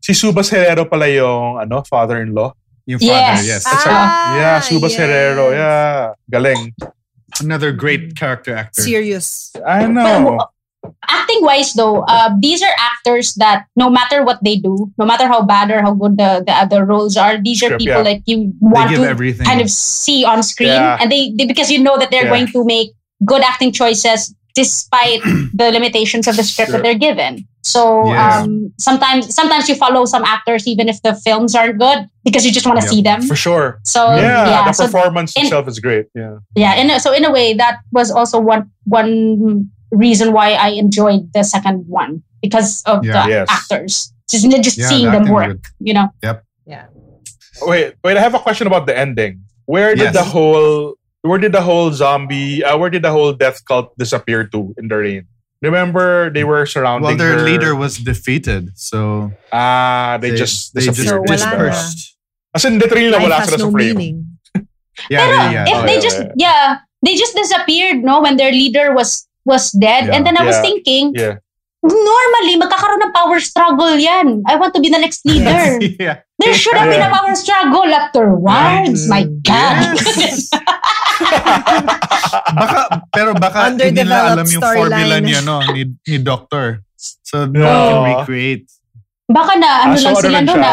[0.00, 2.52] si Subas Herrero pala yung ano, father-in-law.
[2.88, 3.46] Yung father, Yes.
[3.46, 3.62] yes.
[3.68, 4.36] That's Ah.
[4.40, 5.00] Yeah, Subas yes.
[5.04, 5.52] Herrero.
[5.52, 6.16] Yeah.
[6.32, 6.72] Galing.
[7.44, 8.80] Another great character actor.
[8.80, 9.52] Serious.
[9.60, 10.40] I know.
[11.10, 15.26] acting wise though uh, these are actors that no matter what they do no matter
[15.26, 18.02] how bad or how good the, the other roles are these are people yeah.
[18.14, 19.44] that you want give to everything.
[19.44, 20.96] kind of see on screen Yeah.
[21.02, 22.30] and they, they because you know that they're Yeah.
[22.30, 22.94] going to make
[23.26, 25.20] good acting choices despite
[25.60, 26.78] the limitations of the script Sure.
[26.78, 27.32] that they're given
[27.62, 28.42] so Yeah.
[28.42, 32.52] um, sometimes sometimes you follow some actors even if the films aren't good because you
[32.58, 32.92] just want to Yeah.
[32.94, 33.66] see them For sure.
[33.94, 36.06] so yeah, yeah, the so performance in- itself is great.
[36.14, 36.34] Yeah.
[36.64, 38.62] yeah in a, so in a way that was also one
[38.98, 39.12] one
[40.06, 42.12] reason why i enjoyed the second one
[42.44, 43.12] because of Yeah.
[43.12, 43.46] the Yes.
[43.58, 43.94] actors
[44.30, 45.60] just, just Yeah, seeing them work good.
[45.88, 46.36] you know Yep.
[46.68, 46.84] Yeah.
[47.70, 48.16] Wait, wait.
[48.16, 49.42] I have a question about the ending.
[49.64, 50.14] Where did Yes.
[50.14, 54.46] the whole where did the whole zombie uh, where did the whole death cult disappear
[54.54, 55.26] to in the rain?
[55.60, 57.44] Remember they were surrounding Well, their her.
[57.44, 61.26] leader was defeated, so Ah, they, just they just disappeared.
[61.26, 61.50] Wala na.
[61.50, 62.16] dispersed.
[62.54, 63.96] As in, literally has sila no sa frame.
[63.96, 64.16] meaning.
[65.10, 65.64] Yeah, Pero they- yeah.
[65.66, 66.32] if Oh, they yeah, just yeah.
[66.36, 66.64] yeah
[67.06, 70.14] they just disappeared no when their leader was was dead Yeah.
[70.18, 71.38] and then i was thinking Yeah.
[71.82, 76.18] Normally magkakaroon ng power struggle yan i want to be the next leader yeah.
[76.42, 80.50] there should have been a power struggle afterwards my god Yes.
[82.58, 82.78] baka,
[83.10, 86.82] pero baka hindi nila alam yung formula niya, no, ni, ni Doctor.
[86.98, 88.66] So, no one can recreate.
[89.28, 90.72] baka na ano Ah, so lang ano sila lang no na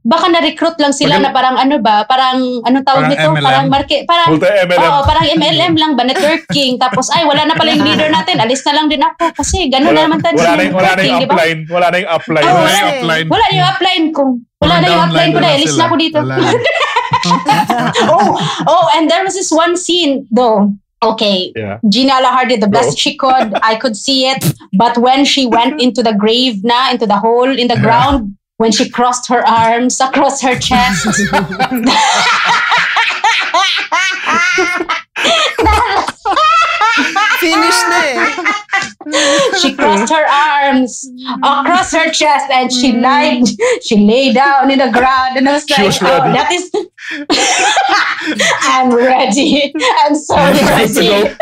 [0.00, 3.42] baka na-recruit lang sila Maganda- na parang ano ba parang anong tawag Parang nito MLM?
[3.42, 4.80] parang market parang Multi-MLM.
[4.86, 6.72] Oo, parang MLM lang ba, networking.
[6.82, 8.38] Tapos, ay, wala na pala yung leader natin.
[8.38, 9.34] Alis na lang din ako.
[9.34, 11.58] Kasi gano'n na naman tayo wala na, yung- wala na yung upline.
[11.66, 12.44] Wala na yung upline.
[12.44, 13.26] Oh, Wala wala yung upline.
[13.26, 14.24] Wala na yung upline ko.
[14.60, 15.48] Wala na yung upline ko na.
[15.50, 16.18] Alis na ako dito.
[16.22, 16.34] Wala
[18.08, 18.28] oh,
[18.66, 20.72] oh, and there was this one scene, though.
[21.02, 21.80] Okay, Yeah.
[21.88, 22.96] Gina Lahar did the best Go.
[22.96, 23.56] she could.
[23.64, 24.44] I could see it.
[24.76, 27.82] But when she went into the grave na, into the hole in the Yeah.
[27.82, 31.06] ground, when she crossed her arms across her chest,
[37.40, 38.16] Finish na eh.
[39.60, 41.08] she crossed her arms
[41.42, 43.44] arms across her chest and she lied.
[43.82, 46.32] She lay down in the ground and I was She like, was oh, ready.
[46.36, 46.70] that is.
[48.62, 49.72] I'm ready.
[50.04, 51.34] I'm so ready.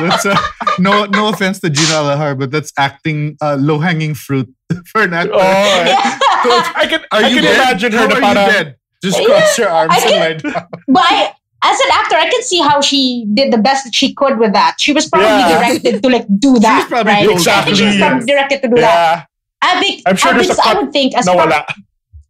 [0.00, 0.36] That's uh,
[0.78, 4.52] no no offense to Gina Alajar, but that's acting uh, low hanging fruit
[4.86, 5.32] for an actor.
[5.34, 5.38] Oh,
[6.44, 7.54] so I can, Are I you can dead?
[7.54, 8.76] imagine her How na are you dead?
[9.02, 10.66] just Yeah, cross your arms I and can- lie down.
[10.88, 11.32] But I,
[11.64, 14.52] as an actor, I can see how she did the best that she could with
[14.52, 14.76] that.
[14.78, 15.58] She was probably Yeah.
[15.58, 17.26] directed to like do that, probably right?
[17.26, 18.00] told I think she was Exactly.
[18.08, 18.82] probably directed to do that.
[18.82, 19.24] Yeah.
[19.62, 21.66] I think I'm sure I, there's a I would think as far-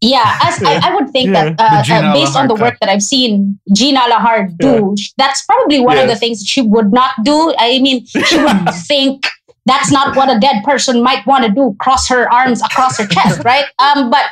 [0.00, 1.54] Yeah, as I, I would think Yeah.
[1.54, 1.60] that
[1.90, 5.98] uh, uh, based on the work that I've seen Gina Alajar do, that's probably one
[5.98, 7.54] of the things that she would not do.
[7.58, 9.26] I mean, she would think
[9.66, 13.06] that's not what a dead person might want to do, cross her arms across her
[13.06, 13.64] chest, right?
[13.78, 14.26] Um, but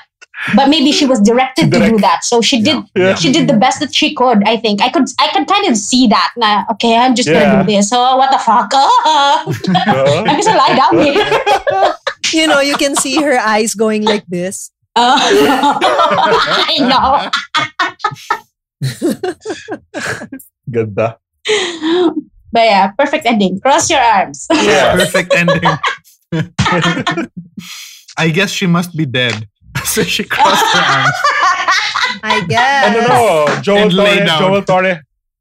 [0.56, 3.14] but maybe she was directed to do that, so she did Yeah.
[3.14, 4.42] she did the best that she could.
[4.46, 6.32] I think I could I could kind of see that.
[6.36, 7.42] Na, okay, I'm just Yeah.
[7.44, 7.88] gonna do this.
[7.90, 8.70] So what the fuck?
[8.74, 9.44] Uh,
[10.26, 11.24] I'm just gonna lie down here.
[12.32, 14.70] You know, you can see her eyes going like this.
[14.96, 17.28] Uh, I know.
[20.70, 21.18] Ganda.
[22.52, 23.60] But yeah, perfect ending.
[23.60, 24.46] Cross your arms.
[24.52, 24.96] Yeah.
[24.96, 25.60] Perfect ending.
[28.16, 29.48] I guess she must be dead.
[29.84, 31.16] so she crossed her arms.
[32.22, 32.82] I guess.
[32.92, 33.20] Ano no,
[33.62, 34.38] Joel And lay Torre, down.
[34.40, 34.94] Joel Torre,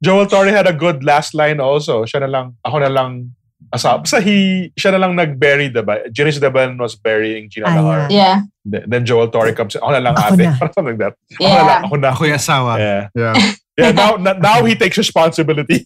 [0.03, 2.05] Joel Torre had a good last line also.
[2.05, 3.35] Siya na lang, ako na lang,
[3.69, 4.01] asap.
[4.07, 6.09] Basta he, siya na lang nag-bury, diba?
[6.11, 8.09] Janice de Belen was burying Gina Ah, Alajar.
[8.09, 8.37] yeah.
[8.65, 10.41] Then, then Joel Torre comes in, ako na lang Ako ate.
[10.41, 10.57] na.
[10.61, 11.13] Something like that.
[11.37, 11.63] Ako na Yeah.
[11.69, 12.07] lang, ako na.
[12.11, 12.71] Ako yung asawa.
[12.79, 13.01] Yeah.
[13.13, 13.35] Yeah.
[13.77, 15.85] Yeah, now, na- now he takes responsibility.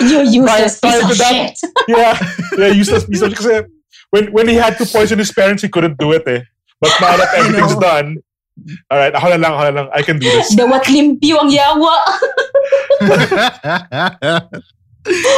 [0.00, 1.56] you useless Prior- prior piece of to that- shit.
[1.88, 2.14] yeah.
[2.56, 3.66] Yeah, useless piece of Kasi
[4.10, 6.42] when, when he had to poison his parents, he couldn't do it eh.
[6.80, 8.18] But now that everything's done,
[8.90, 10.54] all right, ako na lang, ako na lang, I can do this.
[10.56, 11.94] Dawat limpyo ang yawa.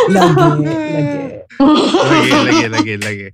[0.08, 0.32] Lagi,
[0.64, 1.44] lagi.
[1.60, 3.28] lagi, lagi, lagi, lagi.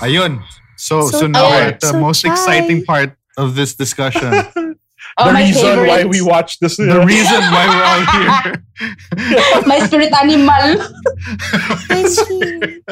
[0.00, 0.40] Ayun.
[0.80, 4.30] So, so, So now we're at the So most exciting part of this discussion.
[5.18, 5.88] oh, the reason favorite.
[5.88, 6.76] why we watch this.
[6.76, 8.62] the reason why we're all here.
[9.66, 10.86] my spirit animal.
[11.90, 12.82] I see.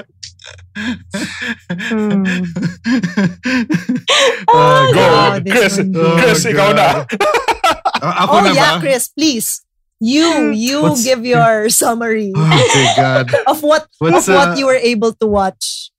[4.48, 5.76] Uh, Go, Oh, Chris.
[5.78, 5.96] one.
[5.96, 7.04] Oh, Chris, ikaw na.
[8.00, 8.78] Uh, Oh na yeah.
[8.80, 9.62] Chris, please.
[10.00, 13.34] You you What's- give your summary Oh God.
[13.50, 15.90] of what What's, of what uh, you were able to watch.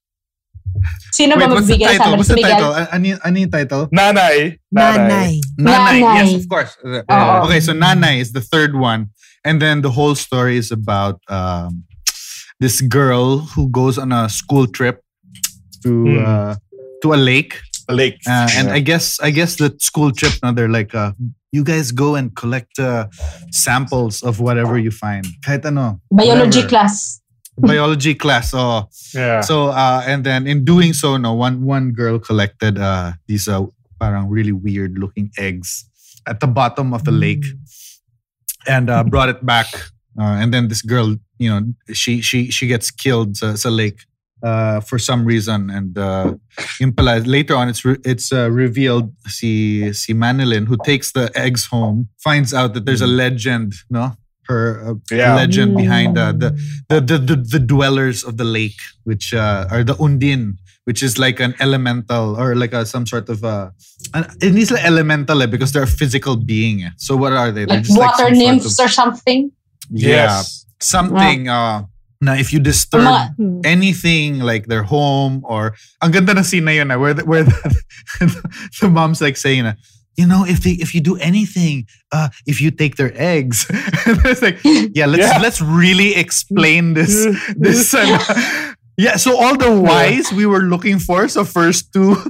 [1.12, 2.04] Sino Wait, ba what's the magbigay title?
[2.12, 2.50] sa What's the Miguel?
[2.54, 2.72] title?
[2.74, 3.82] An- Ano, yung- ano yung title?
[3.92, 4.36] Nanay.
[4.74, 5.40] Nanay.
[5.58, 6.00] Nanay.
[6.00, 6.00] Nanay.
[6.30, 6.72] Yes, of course.
[6.84, 7.46] Uh, Oo.
[7.48, 9.10] Okay, so Nanay is the third one.
[9.44, 11.84] And then the whole story is about um,
[12.60, 15.00] this girl who goes on a school trip
[15.82, 16.24] to Hmm.
[16.24, 16.52] uh,
[17.02, 17.56] to a lake.
[17.88, 18.20] The lake.
[18.28, 21.12] Uh, and I guess I guess the school trip now they're like uh,
[21.50, 23.08] you guys go and collect uh,
[23.50, 25.24] samples of whatever you find.
[25.42, 25.98] Kahit ano.
[26.12, 26.68] Biology whatever.
[26.68, 27.19] class.
[27.60, 28.52] Biology class.
[28.54, 28.88] Oh.
[29.14, 29.40] yeah.
[29.40, 33.66] So uh, and then in doing so, no one one girl collected uh, these uh,
[33.98, 35.84] parang really weird looking eggs
[36.26, 37.44] at the bottom of the lake
[38.66, 39.66] and uh, brought it back.
[40.18, 44.04] Uh, and then this girl, you know, she she she gets killed sa, sa lake
[44.42, 45.70] uh, for some reason.
[45.70, 46.34] And uh,
[46.80, 52.08] later on, it's re- it's uh, revealed si si Manilyn who takes the eggs home
[52.18, 54.12] finds out that there's a legend, no.
[54.50, 55.38] Her uh, Yeah.
[55.38, 56.50] legend behind uh, the,
[56.90, 60.58] the, the the the dwellers of the lake, which uh, are the Undin,
[60.90, 63.70] which is like an elemental or like a some sort of uh,
[64.10, 66.82] an, it needs like elemental eh, because they're a physical being.
[66.82, 66.90] eh.
[66.98, 67.62] So what are they?
[67.62, 69.54] They're Like just water some sort nymphs of- or something.
[69.86, 70.66] yeah, Yes.
[70.82, 71.46] something.
[71.46, 71.86] Uh,
[72.18, 76.74] now if you disturb Mga- anything like their home or ang ganda na scene na
[76.74, 77.54] yun, ah, where the, where the,
[78.82, 79.78] the mom's like saying na,
[80.20, 83.64] you know if they, if you do anything uh if you take their eggs
[84.28, 84.58] it's like
[84.92, 85.38] yeah let's Yeah.
[85.40, 87.12] let's really explain this
[87.56, 88.04] this uh,
[89.00, 92.20] yeah so all the whys we were looking for so first two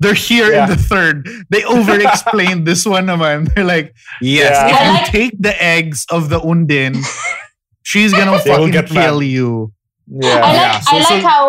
[0.00, 0.64] they're here Yeah.
[0.64, 3.92] in the third they over explained this one naman they're like
[4.24, 4.72] yes Yeah.
[4.72, 6.96] if you like- take the eggs of the undin
[7.84, 9.26] she's gonna fucking get kill mad.
[9.28, 9.48] you
[10.08, 10.40] Yeah.
[10.40, 11.44] I like Yeah, so- I like so- how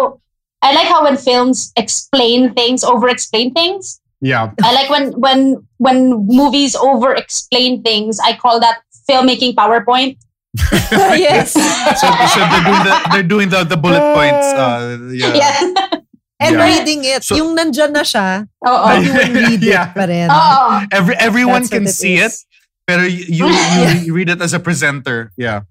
[0.64, 4.00] I like how when films explain things, over explain things.
[4.24, 5.40] Yeah I like when when
[5.84, 8.18] when movies over explain things.
[8.24, 10.16] I call that filmmaking PowerPoint.
[11.20, 11.52] yes.
[12.00, 15.58] so, so they're doing the they're doing the, the bullet points uh yeah, Yeah.
[16.44, 16.68] And Yeah.
[16.68, 17.24] reading it.
[17.24, 18.88] So- yung nandyan na siya, Oo.
[19.00, 19.92] you will read Yeah.
[19.92, 20.28] it pa rin.
[20.28, 20.88] Oo.
[20.92, 22.44] Every everyone That's can what it see it, is.
[22.84, 25.32] but you, you, you read it as a presenter.
[25.40, 25.64] Yeah.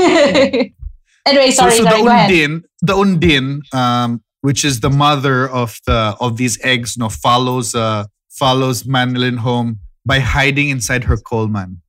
[0.00, 1.92] anyway, sorry, so so sorry.
[1.92, 2.30] the Go ahead.
[2.32, 3.46] Undin, the Undin,
[3.76, 9.38] um, which is the mother of the of these eggs, no, follows uh follows Manilyn
[9.40, 11.80] home by hiding inside her Coleman.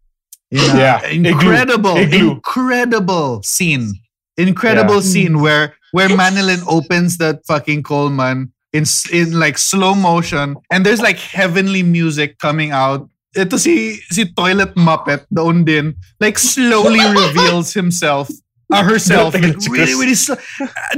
[0.52, 2.40] In a Yeah, incredible, Igloo.
[2.40, 4.00] incredible scene.
[4.40, 5.12] Incredible Yeah.
[5.12, 11.02] scene where where Manilyn opens that fucking Coleman in in like slow motion, and there's
[11.04, 13.08] like heavenly music coming out.
[13.36, 18.32] Ito si si Toilet Muppet, the Undin, like slowly reveals himself,
[18.72, 20.36] uh, herself, like, really, really slow.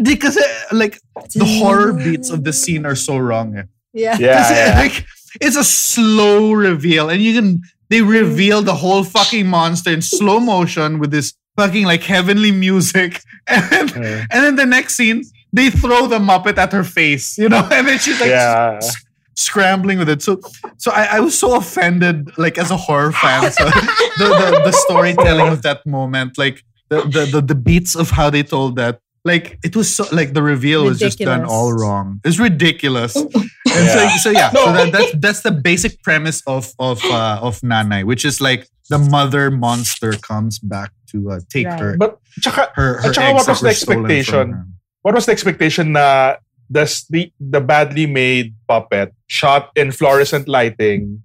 [0.01, 0.37] Because
[0.71, 0.99] like
[1.35, 3.55] the horror beats of the scene are so wrong.
[3.57, 3.63] eh.
[3.93, 4.17] Yeah.
[4.19, 4.79] Yeah, yeah.
[4.79, 5.05] like
[5.41, 10.39] it's a slow reveal, and you can they reveal the whole fucking monster in slow
[10.39, 15.69] motion with this fucking like heavenly music, and then, and then the next scene they
[15.69, 18.75] throw the Muppet at her face, you know, and then she's like yeah.
[18.77, 18.95] s-
[19.35, 20.21] scrambling with it.
[20.21, 20.39] So
[20.77, 23.65] so I, I was so offended, like as a horror fan, so
[24.17, 28.29] the, the the storytelling of that moment, like the, the the the beats of how
[28.29, 28.99] they told that.
[29.25, 32.21] Like it was so like the reveal was just done all wrong.
[32.23, 33.15] It's ridiculous.
[33.67, 34.17] And so, Yeah.
[34.17, 38.23] so yeah, so that, that's that's the basic premise of of uh, of Nanay, which
[38.25, 41.79] is like the mother monster comes back to uh, take Right.
[41.79, 44.73] her But tsaka, her her at saka eggs what was the were stolen from expectation?
[45.03, 46.37] what was the expectation na
[46.71, 51.21] the, the, the badly made puppet shot in fluorescent lighting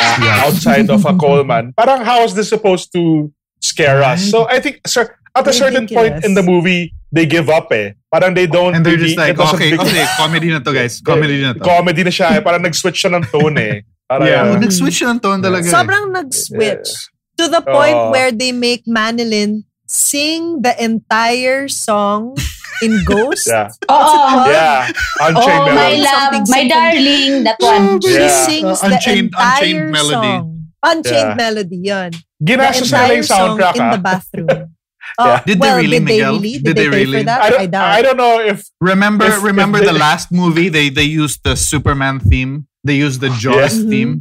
[0.00, 0.42] uh, Yeah.
[0.48, 1.72] outside of a coal Coleman?
[1.76, 3.30] Parang how is this supposed to
[3.66, 4.30] scare us?
[4.30, 7.92] So I think sir, at a certain point in the movie, they give up eh.
[8.08, 11.02] Parang they don't And they're really- just like, okay, big- okay, comedy na to, guys.
[11.04, 11.60] Comedy na to.
[11.60, 12.40] Comedy na siya eh.
[12.40, 13.74] Parang nag-switch siya ng tone eh.
[14.08, 15.66] Parang, Oh, uh, nag-switch siya ng tone talaga.
[15.66, 15.74] eh.
[15.74, 16.88] Sobrang nag-switch.
[17.36, 18.08] To the point Oh.
[18.16, 22.32] where they make Manilyn sing the entire song
[22.80, 23.44] in Ghost.
[23.46, 23.68] yeah.
[23.92, 24.48] Oo.
[24.48, 24.88] Yeah.
[25.20, 28.00] Unchained Oh, my love, Something, my darling, that one.
[28.00, 30.32] She sings Uh, the Unchained- entire Unchained Melody.
[30.32, 30.44] song.
[30.82, 31.36] Unchained Yeah.
[31.36, 32.10] Melody, yun.
[32.40, 33.92] The Ginastos nila entire yung song soundtrack in ah.
[33.92, 34.48] the bathroom.
[35.18, 35.42] Oh, Yeah.
[35.46, 36.32] Did they well, really, did they Miguel?
[36.34, 36.52] really?
[36.58, 37.18] Did, Did they, they really?
[37.22, 37.40] for that?
[37.40, 37.90] I I, don't, doubt.
[37.94, 40.68] I don't know if Remember, If- if remember they- the last movie?
[40.68, 42.66] They they used the Superman theme.
[42.82, 43.88] They used the Jaws Yeah.
[43.88, 44.12] theme.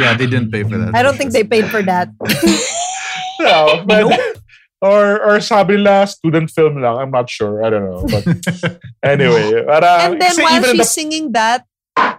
[0.00, 0.96] Yeah, they didn't pay for that.
[0.96, 2.08] I don't think they paid for that.
[3.40, 4.14] No, but,
[4.80, 6.96] or or sabi nila student film lang.
[6.96, 7.66] I'm not sure.
[7.66, 8.06] I don't know.
[8.06, 8.24] But
[9.02, 11.66] anyway, parang, And then while in she's the, singing that,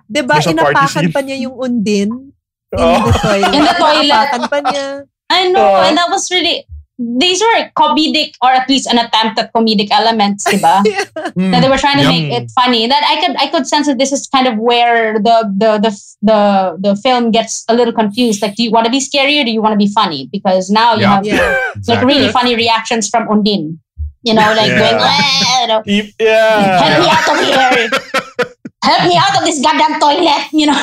[0.05, 2.34] di ba inapakan pa niya yung undin in
[2.74, 3.05] Oh.
[3.05, 3.53] the toilet.
[3.53, 4.09] In the toilet.
[4.09, 4.88] Inapakan pa niya.
[5.30, 5.84] I know, Oh.
[5.86, 6.66] and that was really.
[6.95, 10.80] These were comedic, or at least an attempt at comedic elements, diba?
[11.36, 11.51] Mm.
[11.51, 12.16] that they were trying to Yum.
[12.16, 12.88] make it funny.
[12.88, 15.91] That I could I could sense that this is kind of where the the the
[16.24, 16.39] the,
[16.80, 18.39] the film gets a little confused.
[18.39, 20.32] Like, do you want to be scary or do you want to be funny?
[20.32, 21.11] Because now you Yeah.
[21.20, 21.36] have Yeah.
[21.36, 22.07] like Exactly.
[22.07, 23.76] really funny reactions from Undine.
[24.24, 24.80] You know, like Yeah.
[24.80, 27.91] going, "Ah," you know, e- help me out of here.
[28.88, 30.47] help me out of this goddamn toilet.
[30.55, 30.80] You know.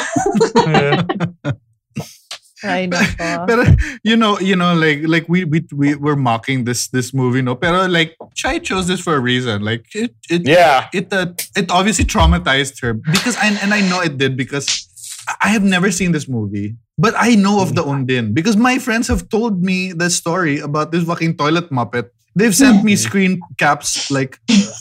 [2.64, 3.46] Ay, nako.
[3.46, 3.62] Pero
[4.02, 7.54] you know, you know, like like we we we were mocking this this movie, no.
[7.54, 9.62] Pero like Chai chose this for a reason.
[9.62, 10.88] Like it it yeah.
[10.92, 14.88] it uh, it obviously traumatized her because I and I know it did because
[15.40, 19.08] I have never seen this movie, but I know of the Undin because my friends
[19.08, 22.10] have told me the story about this fucking toilet muppet.
[22.34, 24.38] They've sent me screen caps like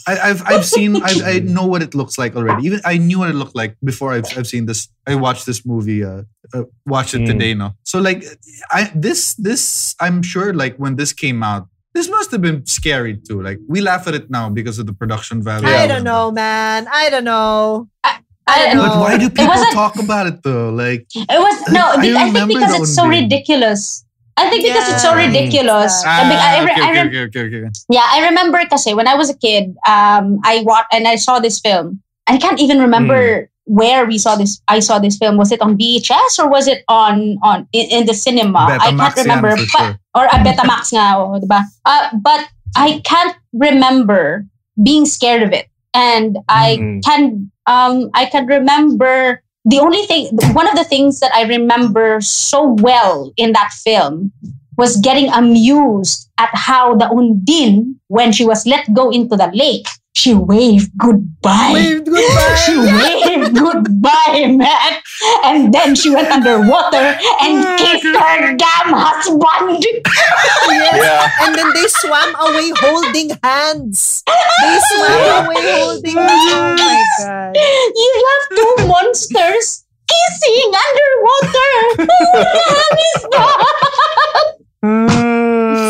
[0.08, 2.66] I, I've I've seen I, I know what it looks like already.
[2.66, 4.88] Even I knew what it looked like before I've I've seen this.
[5.06, 6.04] I watched this movie.
[6.04, 6.24] Uh,
[6.54, 7.28] uh watched it Mm.
[7.28, 7.54] today.
[7.54, 8.24] No, so like
[8.72, 13.18] I this this I'm sure like when this came out, this must have been scary
[13.18, 13.42] too.
[13.42, 15.68] Like we laugh at it now because of the production value.
[15.68, 16.88] I don't know, man.
[16.92, 17.90] I don't know.
[18.48, 18.84] I don't know.
[18.88, 19.02] But know.
[19.02, 20.70] why do people talk about it though?
[20.72, 21.82] Like It was no.
[21.82, 23.24] I I, think because it's so Undine.
[23.24, 24.06] ridiculous.
[24.42, 25.94] I think because it's so ridiculous.
[26.06, 27.72] Ah, I mean, I, re- okay, I okay, okay, okay, okay.
[27.90, 31.38] Yeah, I remember kasi when I was a kid, um, I watched and I saw
[31.40, 32.02] this film.
[32.28, 34.62] I can't even remember where we saw this.
[34.68, 35.38] I saw this film.
[35.38, 38.68] Was it on VHS or was it on on in, in the cinema?
[38.82, 39.52] I can't remember.
[39.56, 39.94] for But, sure.
[40.16, 41.64] or a Betamax nga, oh, diba?
[41.86, 44.46] Uh, but I can't remember
[44.82, 47.04] being scared of it, and I Mhm.
[47.04, 52.22] can um I can remember the only thing one of the things that I remember
[52.22, 54.32] so well in that film
[54.78, 59.86] was getting amused at how the Undine, when she was let go into the lake,
[60.14, 61.72] she waved goodbye.
[61.74, 62.56] Waved goodbye.
[62.66, 65.02] She waved goodbye, man.
[65.44, 69.86] And then she went underwater and oh kissed her damn husband.
[70.72, 70.96] Yes.
[71.04, 71.30] Yeah.
[71.46, 74.24] And then they swam away holding hands.
[74.28, 76.52] They swam away holding hands.
[76.52, 77.56] Oh my god.
[77.96, 79.68] You have two monsters
[80.08, 81.78] kissing underwater.
[82.32, 83.58] What the hell is that?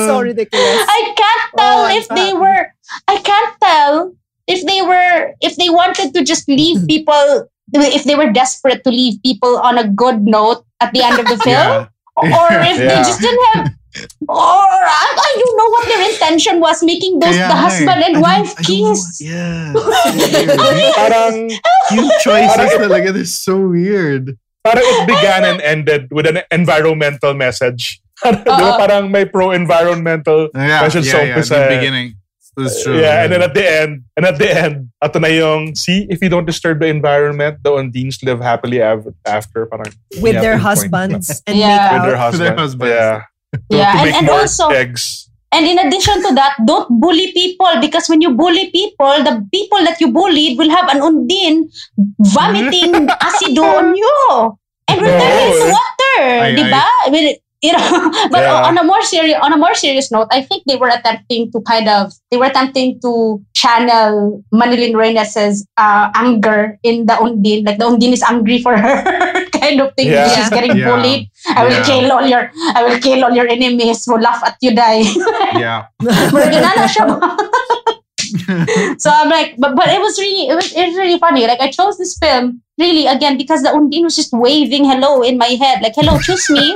[0.08, 0.86] So ridiculous.
[0.88, 2.68] I can't tell Oh, I'm if they were.
[3.08, 4.14] I can't tell
[4.48, 5.34] if they were.
[5.42, 7.50] If they wanted to just leave people.
[7.74, 11.28] If they were desperate to leave people on a good note at the end of
[11.28, 11.88] the film,
[12.22, 12.36] Yeah.
[12.38, 13.72] or if they just didn't have
[14.24, 18.08] or I, I don't know what their intention was making those Kaya the husband I
[18.08, 19.02] and don't- wife I kiss.
[19.20, 19.74] Yeah.
[19.76, 20.96] Weird.
[20.96, 21.36] Parang,
[21.92, 24.40] Yung choices talaga, they're so weird.
[24.64, 28.00] parang it began and ended with an environmental message.
[28.24, 28.78] Di ba Oo.
[28.78, 31.28] parang may pro-environmental Yeah, message yeah, sa yeah.
[31.34, 31.72] umpisa The eh.
[31.76, 32.08] beginning.
[32.58, 33.00] That's true.
[33.00, 36.20] Yeah, and then at the end, and at the end, ato na yung, see, if
[36.22, 39.66] you don't disturb the environment, the Undines live happily av- after.
[39.68, 39.88] Parang,
[40.20, 41.80] With yeah, their husbands and Yeah.
[41.80, 42.06] make With out.
[42.08, 42.48] their husband.
[42.48, 42.92] their husbands.
[42.92, 43.16] Yeah.
[43.56, 45.32] To, Yeah, to and, and also eggs.
[45.52, 49.80] And in addition to that, don't bully people because when you bully people, the people
[49.84, 51.68] that you bullied will have an undin
[52.20, 54.16] vomiting acido on you
[54.88, 56.84] and will turn into water, di ba?
[57.04, 57.36] I mean,
[57.66, 58.66] you know, but Yeah.
[58.66, 61.62] on a more serious on a more serious note, I think they were attempting to
[61.62, 67.78] kind of they were attempting to channel Manilyn Reynes's uh, anger in the undin, like
[67.78, 69.04] the undin is angry for her
[69.62, 70.10] kind of thing.
[70.10, 70.26] Yeah.
[70.34, 70.90] She's getting Yeah.
[70.90, 71.30] bullied.
[71.54, 71.86] I will Yeah.
[71.86, 75.06] kill all your I will kill all your enemies who laugh at you die.
[75.62, 75.86] Yeah.
[76.02, 77.06] Ganana siya.
[78.98, 81.46] so I'm like, but but it was really it was it was really funny.
[81.46, 85.38] Like I chose this film really again because the Undine was just waving hello in
[85.38, 86.76] my head, like hello, choose me.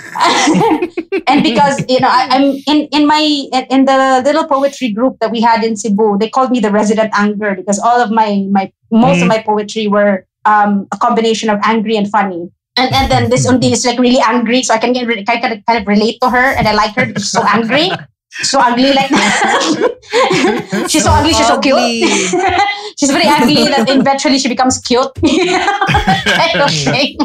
[1.26, 3.22] and because you know I, I'm in in my
[3.70, 7.10] in the little poetry group that we had in Cebu, they called me the resident
[7.14, 9.28] anger because all of my my most of Mm.
[9.28, 12.50] my poetry were um, a combination of angry and funny.
[12.76, 15.44] And, and then this Undine is like really angry, so I can get re- kind
[15.44, 17.90] of, kind of relate to her, and I like her because she's so angry,
[18.30, 20.88] so ugly like that.
[20.88, 21.76] she's so, ugly, she's so cute.
[21.76, 22.00] ugly.
[22.98, 25.04] she's very ugly that eventually she becomes cute.
[25.20, 27.18] kind of thing.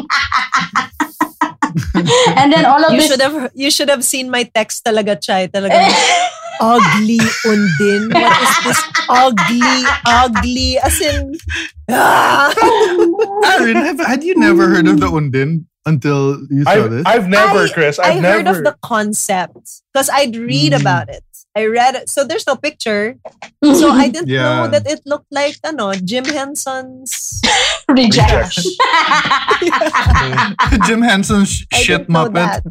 [2.38, 3.08] and then all of You this.
[3.10, 5.46] should have you should have seen my text talaga, Chai.
[5.48, 5.76] Talaga
[6.60, 8.10] ugly undin.
[8.10, 10.78] What is this ugly, ugly?
[10.78, 11.34] As in,
[11.90, 12.50] ah.
[13.58, 17.02] Aaron, have, had you never heard of the Undin until you saw I've, this?
[17.06, 17.98] I've never, I- Chris.
[17.98, 18.38] I I've never.
[18.42, 20.80] heard of the concept because I'd read Mm.
[20.80, 21.22] about it.
[21.58, 22.06] I read it.
[22.08, 23.18] So there's no picture.
[23.66, 24.62] So I didn't Yeah.
[24.62, 27.42] know that it looked like ano, Jim Henson's.
[27.90, 28.54] reject.
[30.86, 32.62] Jim Henson's shit muppet.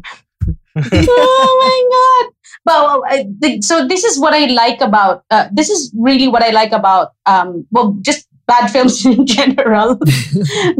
[0.78, 2.32] oh my god!
[2.64, 5.24] But well, I, the- so this is what I like about.
[5.30, 7.12] Uh, this is really what I like about.
[7.26, 9.98] Um, well, just bad films in general,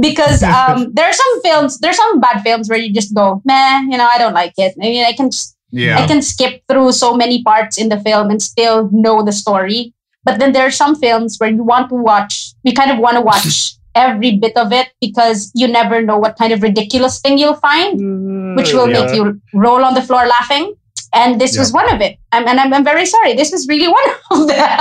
[0.00, 1.78] because um, there are some films.
[1.80, 3.80] There are some bad films where you just go, meh.
[3.90, 4.74] You know, I don't like it.
[4.80, 5.56] I mean, I can just
[6.02, 9.92] I can skip through so many parts in the film and still know the story.
[10.24, 13.16] But then there are some films where you want to watch, you kind of want
[13.16, 17.38] to watch every bit of it because you never know what kind of ridiculous thing
[17.38, 18.56] you'll find, mm-hmm.
[18.56, 20.74] which will make you roll on the floor laughing.
[21.14, 22.18] And this was one of it.
[22.32, 23.32] I'm, and I'm, I'm very sorry.
[23.34, 24.80] This was really one of them.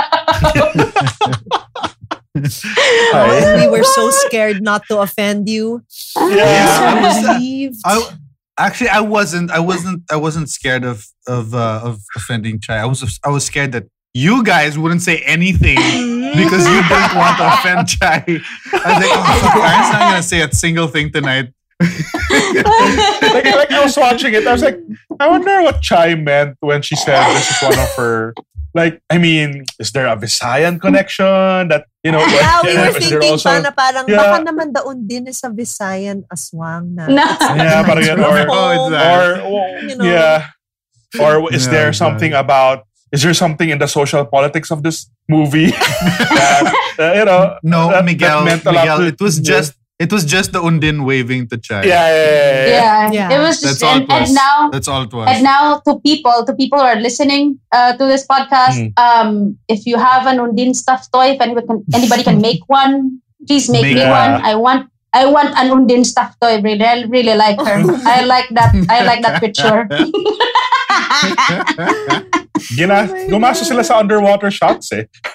[3.14, 3.56] Ay.
[3.60, 5.82] we were so scared not to offend you.
[6.16, 6.66] Yeah.
[6.80, 7.76] I was- uh, Relieved.
[7.84, 8.10] I,
[8.58, 9.50] actually, I wasn't.
[9.50, 10.02] I wasn't.
[10.10, 12.78] I wasn't scared of of uh, of offending Chai.
[12.78, 13.18] I was.
[13.24, 15.76] I was scared that you guys wouldn't say anything
[16.36, 18.24] because you didn't want to offend Chai.
[18.26, 21.52] I was like, oh, fuck, Aaron's not gonna say a single thing tonight.
[21.80, 24.78] like, like I was watching it, I was like,
[25.20, 28.34] I wonder what Chai meant when she said this is one of her.
[28.74, 32.20] Like, I mean, is there a Visayan connection that you know?
[32.20, 34.20] yeah, we were thinking also- pa na parang Yeah.
[34.20, 37.08] baka naman daon din is a Visayan aswang na.
[37.08, 37.24] No.
[37.56, 39.40] Yeah, parang yan, or Oh, it's that.
[39.40, 40.04] or You know.
[40.04, 40.52] yeah,
[41.16, 41.96] or is Yeah, there exactly.
[41.96, 42.84] something about?
[43.08, 45.72] Is there something in the social politics of this movie
[46.36, 46.68] that
[47.00, 47.56] uh, you know?
[47.64, 48.44] No, that- that Miguel.
[48.44, 48.98] meant a lot Miguel.
[49.00, 49.44] to- It was yeah.
[49.56, 49.72] just.
[49.98, 51.82] It was just the Undin waving to Chai.
[51.82, 52.70] Yeah, yeah, yeah, yeah.
[52.70, 53.34] yeah, Yeah.
[53.34, 54.28] it was just, That's all and, it was.
[54.28, 55.26] and now That's all it was.
[55.28, 58.94] And now to people, to people who are listening uh, to this podcast, Mm.
[58.94, 63.18] um, if you have an Undin stuffed toy, if anybody can, anybody can make one,
[63.46, 64.38] please make Make me one.
[64.38, 64.44] one.
[64.46, 66.60] I want I want an Undin stuffed toy.
[66.62, 67.82] Really, I really like her.
[68.06, 68.70] I like that.
[68.88, 69.88] I like that picture.
[72.76, 75.04] Gina, gumasto sila sa underwater shots eh.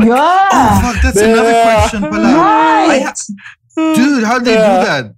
[0.00, 0.80] Oh, yeah.
[0.80, 2.28] fuck, that's another question pala.
[2.38, 3.18] Right.
[3.76, 4.58] Dude, how'd they do
[4.88, 5.14] that?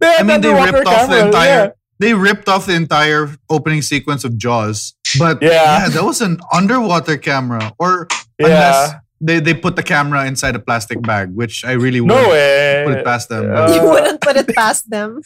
[0.00, 1.46] They I mean, they ripped off the entire.
[1.48, 1.68] yeah.
[1.98, 5.50] They ripped off the entire opening sequence of Jaws, but Yeah.
[5.50, 7.74] yeah, that was an underwater camera.
[7.78, 8.06] Or
[8.38, 8.46] Yeah.
[8.46, 12.30] unless they, they put the camera inside a plastic bag, which I really No wouldn't
[12.30, 12.84] way.
[12.86, 13.50] put it past them.
[13.50, 15.20] Uh, you wouldn't put it past them.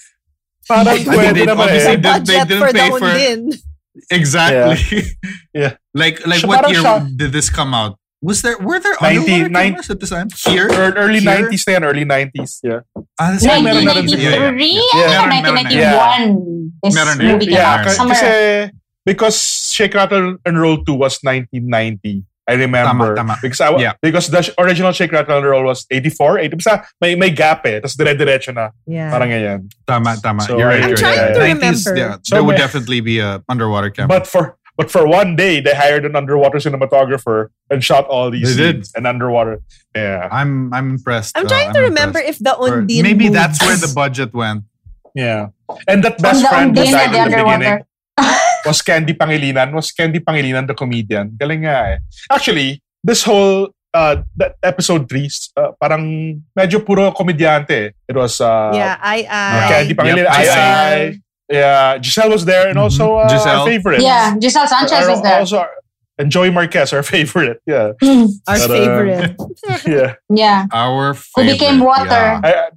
[0.66, 1.96] Parang I mean, they naman obviously eh.
[2.00, 3.52] did- they didn't for pay for- undin.
[4.10, 5.02] Exactly.
[5.52, 5.76] Yeah.
[5.92, 7.98] like like Siya what year siya- did this come out?
[8.22, 10.28] Was there were there 90 underwater nine- cameras at the time?
[10.46, 10.70] Here?
[10.70, 12.62] Ear- Early 90s na yan, early 90s.
[12.62, 12.80] Yeah.
[13.18, 13.58] Ah, that's right.
[13.62, 14.46] meron na rin 1993 siya.
[14.46, 15.10] and Yeah.
[15.10, 16.72] Meron, meron, 1991.
[16.82, 17.90] This Meron, movie came yeah, out.
[17.90, 18.70] Somewhere.
[18.70, 18.72] kasi
[19.04, 19.36] because
[19.74, 22.22] Shake Rattle and Roll 2 was 1990.
[22.42, 23.14] I remember.
[23.14, 23.38] Tama, tama.
[23.42, 23.94] Because, I, wa- Yeah.
[24.02, 26.56] because the original Shake Rattle and Roll was 84, 80.
[26.58, 27.78] Basta may, may gap eh.
[27.78, 28.70] Tapos dire-diretso na.
[28.86, 29.10] Yeah.
[29.14, 29.70] Parang ganyan.
[29.86, 30.42] Tama, tama.
[30.42, 30.82] So, you're right.
[30.82, 31.34] I'm you're trying right.
[31.34, 31.94] to 90s, remember.
[31.98, 34.08] Yeah, So there would definitely be a underwater camera.
[34.18, 38.56] But for but for one day, they hired an underwater cinematographer and shot all these
[38.56, 38.74] They did.
[38.86, 39.60] scenes and underwater.
[39.94, 40.28] Yeah.
[40.32, 41.36] I'm I'm impressed.
[41.36, 42.40] I'm uh, trying to remember impressed.
[42.40, 43.36] if the Or Undine maybe moves.
[43.36, 44.64] that's where the budget went.
[45.14, 45.52] Yeah.
[45.86, 47.86] And that best friend who died in the beginning underwater.
[48.66, 49.72] was Candy Pangilinan.
[49.72, 51.36] Was Candy Pangilinan the comedian?
[51.36, 51.98] Galing nga eh.
[52.30, 57.92] Actually, this whole uh, that episode 3, uh, parang medyo puro komedyante.
[58.08, 59.68] It was uh, yeah, I, I.
[59.68, 60.44] Candy Pangilinan, Yep, I.
[60.48, 61.20] I,
[61.52, 63.60] yeah, Giselle was there and also uh, Giselle.
[63.60, 64.00] our favorite.
[64.00, 65.38] Yeah, Giselle Sanchez was there.
[65.40, 65.64] Also,
[66.18, 67.60] and Joey Marquez, our favorite.
[67.66, 67.92] Yeah.
[68.00, 69.36] Our But, uh, favorite.
[69.86, 70.14] Yeah.
[70.28, 72.10] Yeah, Our who became water
[72.42, 72.70] I,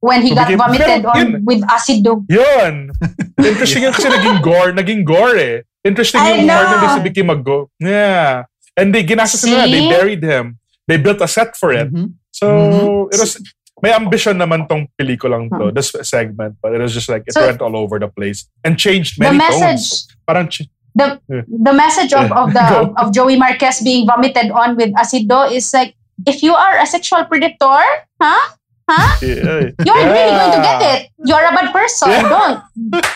[0.00, 2.24] when he Who got became- vomited on yun- with acido.
[2.28, 2.90] Yun.
[3.38, 4.72] Interesting yun kasi naging gore.
[4.72, 5.62] Naging gore eh.
[5.84, 6.94] Interesting I yung part na know.
[6.94, 7.70] this became a go.
[7.80, 8.44] Yeah.
[8.76, 9.66] And they ginastos nila.
[9.66, 10.58] They buried him.
[10.86, 11.92] They built a set for it.
[11.92, 12.14] Mhm.
[12.32, 13.36] So, it was,
[13.82, 16.56] may ambition naman tong pelikulang to, this segment.
[16.62, 18.46] But it was just like, it So- went all over the place.
[18.64, 20.08] And changed The many message, tones.
[20.26, 21.42] Parang, ch- the Yeah.
[21.48, 22.92] the message of, of the Go.
[23.00, 27.24] of Joey Marquez being vomited on with acido is like, if you are a sexual
[27.24, 27.82] predator,
[28.20, 28.42] huh?
[28.90, 29.08] Huh?
[29.24, 29.72] yeah.
[29.82, 30.78] You're really going to Yeah.
[30.78, 31.00] get it.
[31.24, 32.10] You're a bad person.
[32.10, 32.28] Yeah.
[32.28, 32.58] Don't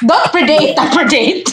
[0.08, 0.72] don't predate.
[0.78, 1.46] Don't predate.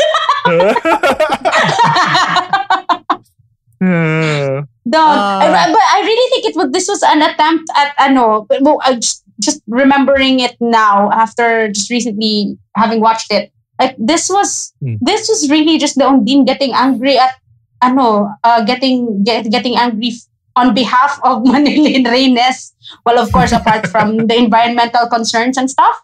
[3.84, 4.62] Yeah.
[4.90, 5.18] Don't.
[5.18, 8.46] Uh, I- but I really think it was this was an attempt at ano.
[8.62, 13.52] well, I just, just remembering it now after just recently having watched it.
[13.80, 14.96] Like this was Hmm.
[15.02, 17.36] this was really just the Undine getting angry at
[17.82, 22.74] ano, uh, getting get, getting angry f- on behalf of Manilyn Reynes.
[23.06, 25.96] Well, of course, apart from the environmental concerns and stuff.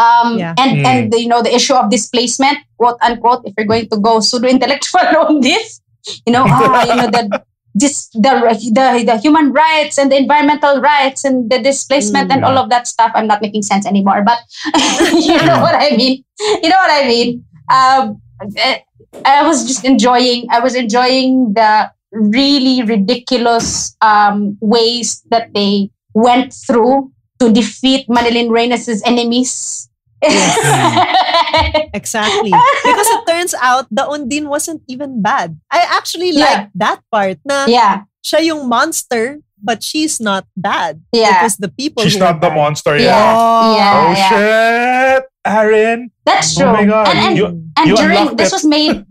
[0.00, 0.54] Um, Yeah.
[0.56, 0.86] and Hmm.
[0.86, 3.42] and the, you know the issue of displacement, quote unquote.
[3.44, 5.79] If you're going to go pseudo intellectual on this,
[6.26, 7.44] you know, ah, you know the
[7.74, 8.34] this the,
[8.74, 12.86] the the human rights and the environmental rights and the displacement and all of that
[12.86, 13.12] stuff.
[13.14, 14.38] I'm not making sense anymore, but
[15.14, 16.24] you know what I mean.
[16.62, 17.44] You know what I mean.
[17.72, 18.20] Um,
[18.56, 18.80] eh,
[19.24, 20.46] I was just enjoying.
[20.50, 28.50] I was enjoying the really ridiculous um, ways that they went through to defeat Manilyn
[28.50, 29.88] Reynes's enemies.
[31.94, 32.50] Exactly.
[32.84, 35.58] Because it turns out the Undine wasn't even bad.
[35.70, 36.44] I actually Yeah.
[36.44, 41.02] like that part na yeah, siya yung monster, but she's not bad.
[41.12, 41.40] Yeah.
[41.40, 42.56] It was the people She's who not the bad.
[42.56, 43.34] monster yeah, yet.
[43.36, 43.70] Oh.
[43.76, 44.28] yeah, Oh, yeah.
[44.30, 45.22] shit.
[45.44, 46.00] Aaron.
[46.24, 46.68] That's true.
[46.68, 46.84] Oh true.
[46.84, 47.06] my God.
[47.08, 48.56] And, and, You- and you during this it.
[48.60, 49.04] was made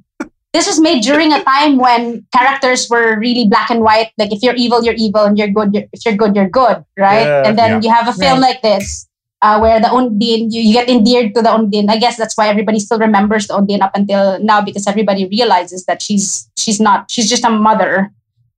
[0.54, 4.42] this was made during a time when characters were really black and white like if
[4.42, 7.46] you're evil you're evil and you're good you're, if you're good you're good right Yeah,
[7.46, 7.82] and then yeah.
[7.86, 9.06] you have a film like this
[9.42, 12.48] uh, where the Undine you, you get endeared to the Undine I guess that's why
[12.50, 17.10] everybody still remembers the Undine up until now because everybody realizes that she's she's not
[17.10, 18.12] she's just a mother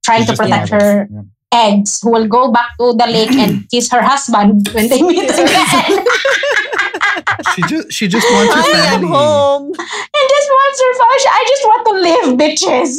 [0.04, 1.22] trying She's to protect her Yeah.
[1.54, 5.30] eggs who will go back to the lake and kiss her husband when they meet
[5.30, 6.04] again
[7.54, 9.08] She just she just wants her Honey, I'm family.
[9.08, 9.66] home.
[9.66, 12.90] And this monster function, I just want to live, bitches.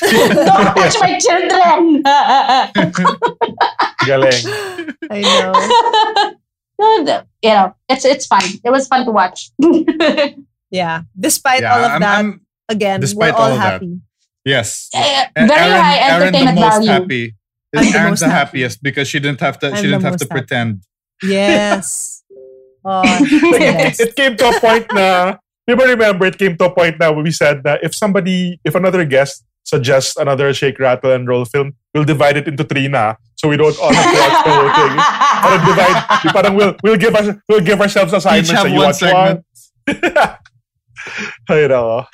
[0.34, 2.02] Don't touch my children.
[4.06, 4.44] Galing.
[5.10, 5.52] I know.
[6.78, 8.42] No, you know, it's it's fun.
[8.64, 9.50] It was fun to watch.
[10.70, 11.02] Yeah.
[11.18, 13.72] Despite Yeah, all of I'm- that, I'm- again, despite we're all, all of that.
[13.80, 14.00] happy.
[14.44, 14.90] yes.
[14.94, 16.88] Eh, and Very Aaron- high Aaron the most value.
[16.90, 17.24] happy.
[17.74, 18.60] I'm the Aaron's the happy.
[18.60, 19.68] happiest because she didn't have to.
[19.72, 20.40] I'm she didn't have to happy.
[20.44, 20.84] pretend.
[21.22, 22.14] Yes.
[22.84, 24.00] Oh, yes.
[24.00, 26.96] it, it came to a point na, di ba remember, it came to a point
[26.96, 31.44] na we said that if somebody, if another guest suggests another shake, rattle, and roll
[31.44, 33.14] film, we'll divide it into three na.
[33.36, 34.94] So we don't all have to watch the whole thing.
[35.44, 38.50] Parang divide, parang we'll, we'll, give us, we'll give ourselves assignments.
[38.50, 39.44] Each have so you one watch segment.
[39.86, 39.96] one.
[41.48, 42.06] Ay, nako.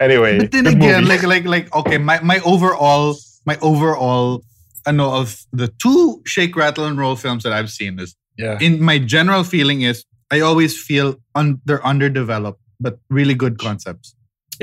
[0.00, 1.12] Anyway, But then again, movie.
[1.14, 3.14] like like like okay, my my overall
[3.46, 4.42] my overall
[4.86, 8.58] I know of the two shake rattle and roll films that I've seen is yeah.
[8.60, 14.16] in my general feeling is I always feel un, they're underdeveloped but really good concepts.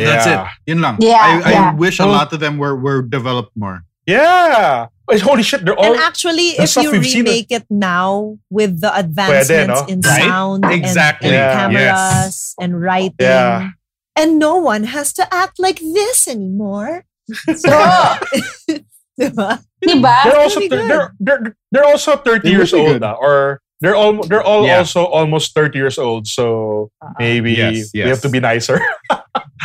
[0.05, 0.29] That's it.
[0.29, 0.49] Yeah.
[0.67, 0.95] Yun lang.
[0.99, 1.73] Yeah, I, I yeah.
[1.75, 2.09] wish a Oh.
[2.13, 3.83] lot of them were were developed more.
[4.07, 4.87] Yeah.
[5.25, 9.85] Holy shit, they're all And actually, if you remake it now with the advancements no?
[9.89, 10.21] in Right?
[10.21, 11.29] sound and- Exactly.
[11.29, 11.53] and, Yeah.
[11.57, 13.73] cameras and writing, Yeah.
[14.15, 17.05] and no one has to act like this anymore.
[17.57, 17.69] So,
[19.19, 19.61] diba?
[19.83, 20.15] Diba?
[20.23, 23.01] they're also really they're, they're they're also 30 They years old good.
[23.01, 24.79] now, or they're all they're all Yeah.
[24.79, 27.13] also almost 30 years old so Uh-uh.
[27.19, 28.81] maybe Yes, we have to be nicer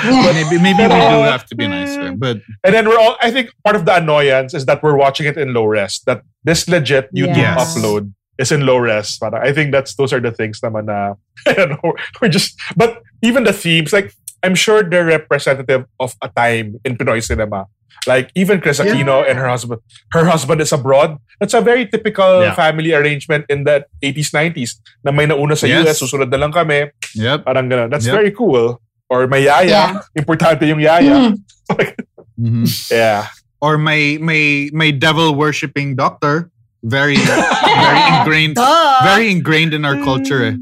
[0.04, 2.18] Maybe maybe we do have to be nicer, mm.
[2.18, 5.24] but and then we're all i think part of the annoyance is that we're watching
[5.24, 7.78] it in low res that this legit youtube Yes.
[7.78, 11.14] upload is in low res Parang, i think that's those are the things naman na
[11.48, 14.12] i don't know we're just but even the themes like
[14.44, 17.64] I'm sure they're representative of a time in Pinoy cinema.
[18.04, 18.92] Like even Kris Yeah.
[18.92, 19.80] Aquino and her husband,
[20.12, 21.16] her husband is abroad.
[21.40, 22.52] That's a very typical Yeah.
[22.52, 24.76] family arrangement in the 80s, 90s.
[25.00, 25.88] Na may nauna sa Yes.
[25.88, 26.92] US, susunod na lang kami.
[27.16, 27.48] Yep.
[27.48, 27.88] Parang ganun.
[27.88, 28.12] That's Yep.
[28.20, 28.84] very cool.
[29.10, 29.68] Or may yaya.
[29.68, 30.00] Yeah.
[30.16, 31.32] Importante yung yaya.
[31.32, 31.94] Mhm.
[32.40, 32.66] Mhm.
[32.90, 33.28] Yeah.
[33.60, 36.50] Or my my my devil worshipping doctor.
[36.84, 37.16] Very
[37.80, 38.56] very ingrained.
[38.56, 39.00] Duh.
[39.04, 40.44] Very ingrained in our culture.
[40.44, 40.56] Eh.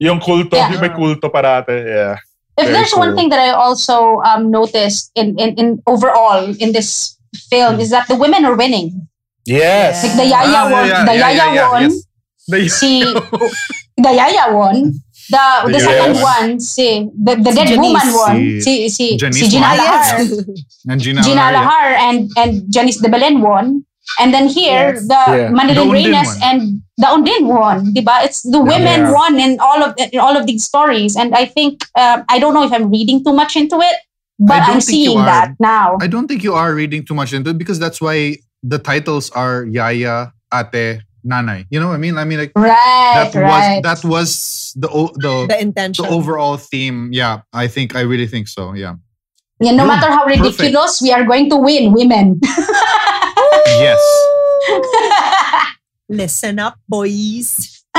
[0.00, 0.72] Yung kulto, Yeah.
[0.72, 1.72] yung may kulto parate.
[1.84, 2.16] Yeah.
[2.56, 6.72] If Very there's one thing that I also um, noticed in, in, in overall in
[6.72, 7.16] this
[7.52, 9.08] film is that the women are winning.
[9.44, 10.00] Yes.
[10.04, 11.94] Like the Yaya Ah, won, yeah, the Yaya yeah, yeah, won, yes.
[12.48, 13.04] The- si
[14.00, 14.96] the Yaya won.
[15.30, 17.82] The the The second Yaya one, si the, the Si dead Janice.
[17.82, 19.74] woman won, Si- si si Janice si Gina.
[19.74, 20.06] Lahar.
[20.90, 23.82] and Gina, Gina Lahar, and and Janice de Belen won.
[24.22, 25.08] And then here, Yes.
[25.10, 25.50] the Yeah.
[25.50, 28.22] Undin Reyes and the Undin won, diba?
[28.22, 29.10] It's the women Yeah.
[29.10, 32.54] won in all of in all of these stories, and I think uh, I don't
[32.54, 33.96] know if I'm reading too much into it,
[34.38, 35.98] but I'm seeing that now.
[36.00, 39.26] I don't think you are reading too much into it because that's why the titles
[39.34, 41.66] are Yaya, Ate, Nanay.
[41.70, 42.16] You know what I mean?
[42.18, 43.82] I mean like right, that right.
[43.82, 46.04] was that was the the The intention.
[46.04, 47.10] the overall theme.
[47.12, 48.72] Yeah, I think I really think so.
[48.74, 48.94] Yeah.
[49.60, 49.88] yeah, no Boom.
[49.88, 50.60] matter how Perfect.
[50.60, 52.40] ridiculous, we are going to win, women.
[53.66, 54.00] Yes.
[56.08, 57.82] Listen up, boys.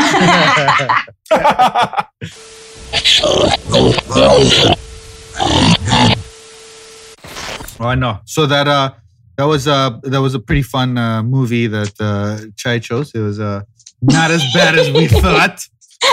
[7.79, 8.19] Oh, I know.
[8.25, 8.91] So that uh
[9.37, 13.13] that was uh that was a pretty fun uh, movie that uh, Chai chose.
[13.13, 13.61] It was uh
[14.01, 15.59] not as bad as we thought.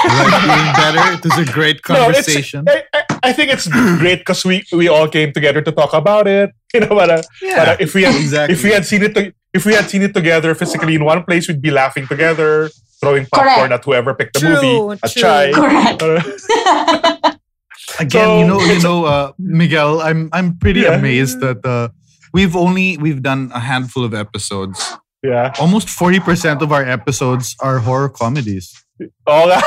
[0.04, 1.12] Like better.
[1.12, 2.64] It was a great conversation.
[2.68, 6.26] I, I, I think it's great because we, we all came together to talk about
[6.26, 6.50] it.
[6.74, 8.54] You know, but, uh, Yeah, but, uh, if we had exactly.
[8.56, 11.22] if we had seen it to, if we had seen it together physically in one
[11.22, 12.68] place, we'd be laughing together,
[13.00, 13.72] throwing popcorn Correct.
[13.72, 14.54] at whoever picked the True,
[14.88, 15.22] movie, a true.
[15.22, 15.52] chai.
[15.52, 16.02] Correct.
[16.02, 17.30] Uh,
[18.00, 20.94] Again, So, you know, you know, uh, Miguel, I'm I'm pretty Yeah.
[20.98, 21.88] amazed that uh,
[22.34, 24.82] we've only we've done a handful of episodes.
[25.22, 25.54] yeah.
[25.62, 28.74] Almost forty percent of our episodes are horror comedies.
[29.26, 29.62] All that.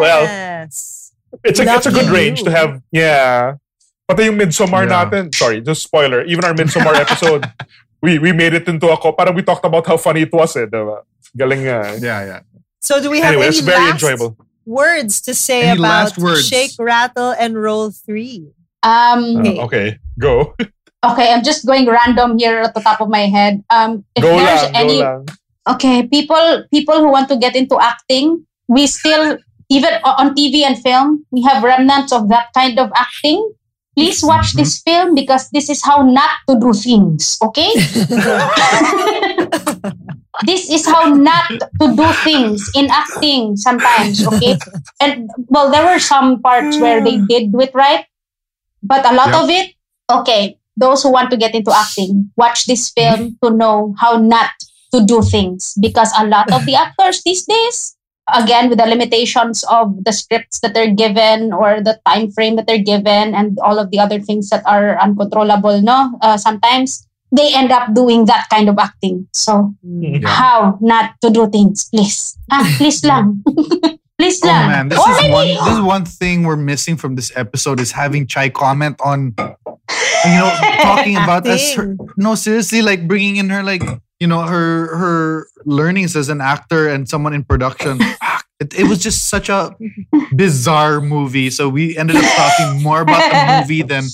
[0.00, 1.12] Well, Yes.
[1.44, 2.46] It's a, it's a good Lucky range you.
[2.46, 2.80] to have.
[2.90, 3.60] Yeah.
[4.08, 5.04] Pati yung Midsommar Yeah.
[5.04, 5.28] natin.
[5.34, 6.24] Sorry, just spoiler.
[6.24, 7.44] Even our Midsommar episode,
[8.00, 9.12] we we made it into a co.
[9.12, 10.56] Parang we talked about how funny it was.
[10.56, 11.04] Eh, diba?
[11.36, 11.98] Galing nga.
[12.00, 12.40] Yeah, yeah.
[12.80, 14.38] So do we have Anyway, any it's very last enjoyable.
[14.64, 16.46] words to say Any about last words?
[16.48, 18.48] Shake, Rattle, and Roll 3?
[18.86, 20.54] um, Uh, okay, go.
[21.04, 23.62] okay, I'm just going random here at the top of my head.
[23.70, 25.02] Um, if go there's lang, any
[25.68, 29.36] okay people people who want to get into acting we still
[29.68, 33.52] even on tv and film we have remnants of that kind of acting
[33.96, 34.58] please watch Mm-hmm.
[34.64, 37.68] this film because this is how not to do things okay
[40.46, 44.56] this is how not to do things in acting sometimes okay
[45.00, 48.06] and well there were some parts where they did do it right
[48.82, 49.42] but a lot Yeah.
[49.42, 49.74] of it
[50.10, 54.50] okay those who want to get into acting watch this film to know how not
[54.94, 55.74] to do things.
[55.80, 57.96] Because a lot of the actors these days
[58.32, 62.66] again with the limitations of the scripts that they're given or the time frame that
[62.66, 66.16] they're given and all of the other things that are uncontrollable no?
[66.22, 69.26] Uh, sometimes they end up doing that kind of acting.
[69.34, 70.24] So Mm-hmm.
[70.24, 71.88] how not to do things?
[71.92, 72.36] Please.
[72.52, 73.42] Ah, please lang.
[74.18, 74.66] Please Oh lang.
[74.66, 77.78] man, this Or is maybe- one this is one thing we're missing from this episode
[77.78, 79.36] is having Chai comment on
[80.24, 80.50] you know
[80.82, 83.82] talking about us her, no seriously like bringing in her like
[84.20, 87.98] you know her her learnings as an actor and someone in production
[88.60, 89.74] it, it was just such a
[90.32, 94.04] bizarre movie so we ended up talking more about the movie than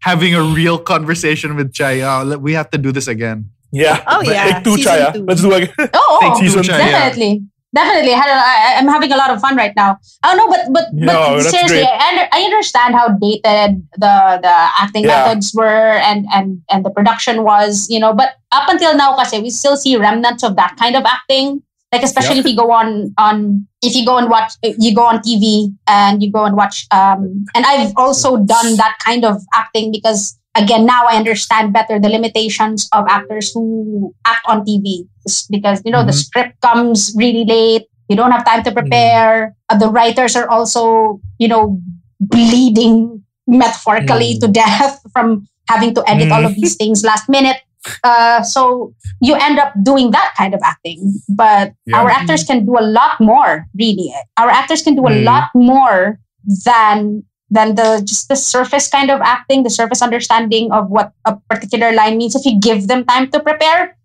[0.00, 4.02] having a real conversation with Chai oh, we have to do this again Yeah.
[4.06, 4.54] Oh, yeah.
[4.54, 5.12] Take two, Season Chaya.
[5.12, 5.24] two.
[5.24, 5.70] Let's do it.
[5.78, 6.38] oh, oh.
[6.40, 6.90] Take two, Chai, yeah.
[7.10, 7.42] definitely
[7.76, 10.86] definitely I, I, i'm having a lot of fun right now oh no but but,
[10.92, 11.84] No, but that's seriously.
[11.84, 14.14] I, I understand how dated the
[14.46, 15.28] the acting Yeah.
[15.28, 19.40] methods were and and and the production was you know but up until now kasi
[19.44, 21.62] we still see remnants of that kind of acting
[21.92, 25.20] like especially if you go on on if you go and watch you go on
[25.26, 29.92] tv and you go and watch um and i've also done that kind of acting
[29.92, 35.46] because again now i understand better the limitations of actors who act on tv It's
[35.50, 36.22] because you know the Mhm.
[36.24, 41.18] script comes really late you don't have time to prepare Uh, the writers are also
[41.42, 41.82] you know
[42.20, 44.40] bleeding metaphorically Mm.
[44.42, 47.58] to death from having to edit all of these things last minute
[48.06, 50.98] uh, so you end up doing that kind of acting
[51.34, 51.98] but Yeah.
[51.98, 55.24] our actors can do a lot more really our actors can do a Mm.
[55.26, 56.18] lot more
[56.66, 61.36] than than the just the surface kind of acting the surface understanding of what a
[61.48, 63.96] particular line means if you give them time to prepare.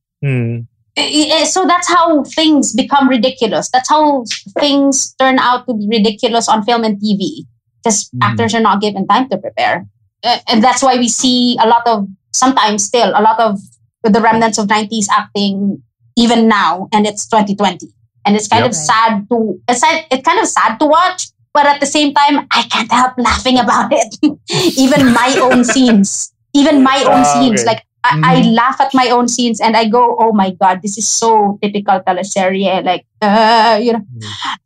[0.97, 3.69] I- so that's how things become ridiculous.
[3.71, 4.25] That's how
[4.59, 7.45] things turn out to be ridiculous on film and tv
[7.83, 8.19] because Mhm.
[8.23, 9.87] actors are not given time to prepare.
[10.47, 13.59] And that's why we see a lot of sometimes still a lot of
[14.03, 15.81] the remnants of 90s acting
[16.15, 17.87] even now and it's 2020
[18.25, 18.71] and it's kind Yep.
[18.71, 19.81] of sad to it's,
[20.11, 23.59] it's kind of sad to watch but at the same time i can't help laughing
[23.59, 24.11] about it
[24.77, 27.75] even my own scenes even my own Ah, scenes okay.
[27.75, 30.97] like I, I laugh at my own scenes and I go, oh my god, this
[30.97, 32.83] is so typical teleserye.
[32.83, 34.01] Like, uh, you know,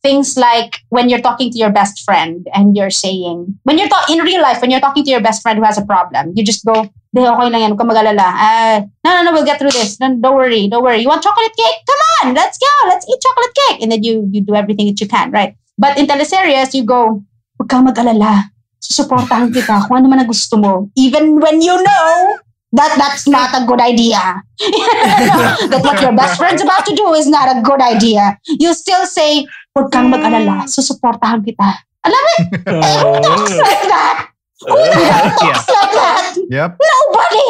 [0.02, 4.20] things like when you're talking to your best friend and you're saying, when you're talking
[4.20, 6.46] in real life, when you're talking to your best friend who has a problem, you
[6.46, 8.24] just go, "Di, okay lang yan, huwag mag-alala.
[8.24, 10.00] Ah, no, no, no, we'll get through this.
[10.00, 11.00] No, don't worry, don't worry.
[11.04, 11.80] You want chocolate cake?
[11.84, 13.84] Come on, let's go, let's eat chocolate cake.
[13.84, 15.60] And then you you do everything that you can, right?
[15.78, 17.24] But in teleseries, you go,
[17.60, 18.52] huwag kang mag-alala.
[18.80, 20.88] Susuportahan kita kung ano man ang gusto mo.
[20.96, 22.40] Even when you know
[22.76, 24.20] that that's not a good idea.
[25.72, 28.40] that what your best friend's about to do is not a good idea.
[28.48, 30.68] You still say, huwag kang mag-alala.
[30.68, 31.86] Susuportahan kita.
[32.06, 33.20] Alam mo, who oh.
[33.26, 34.30] talks like that?
[34.70, 36.38] Oh, who talks like that?
[36.54, 36.72] Yep.
[36.78, 37.48] Nobody.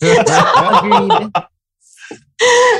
[0.00, 1.12] Agreed.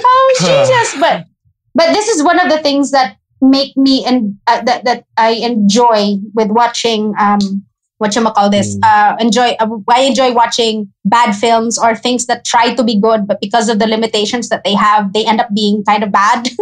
[0.07, 0.97] oh Jesus!
[1.01, 1.27] But
[1.75, 5.31] but this is one of the things that make me and uh, that that I
[5.31, 7.65] enjoy with watching um
[7.99, 12.45] what you call this uh enjoy uh, I enjoy watching bad films or things that
[12.45, 15.49] try to be good but because of the limitations that they have they end up
[15.55, 16.49] being kind of bad.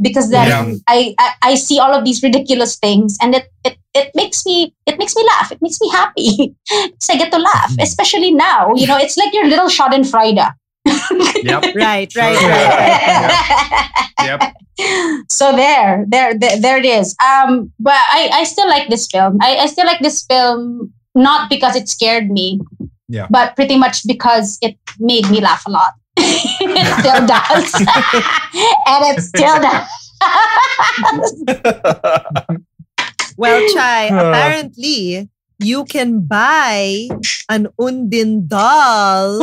[0.00, 0.74] Because then Yeah.
[0.88, 4.74] I, I I see all of these ridiculous things and it it it makes me
[4.86, 5.52] it makes me laugh.
[5.52, 6.54] It makes me happy.
[6.98, 8.72] So I get to laugh especially now.
[8.74, 10.50] You know it's like your little Schadenfreude
[10.86, 11.64] Yep.
[11.74, 13.80] Right, right, right.
[14.24, 14.40] Yep.
[15.30, 17.14] so there, there, there, there it is.
[17.24, 19.38] Um, but I, I still like this film.
[19.42, 22.60] I, I still like this film not because it scared me,
[23.08, 23.26] Yeah.
[23.30, 25.92] but pretty much because it made me laugh a lot.
[26.16, 27.74] it still does,
[28.86, 29.88] and it still does.
[33.36, 34.30] Well, Chai, Uh.
[34.30, 35.28] apparently
[35.58, 37.08] you can buy
[37.48, 39.40] an Undin doll.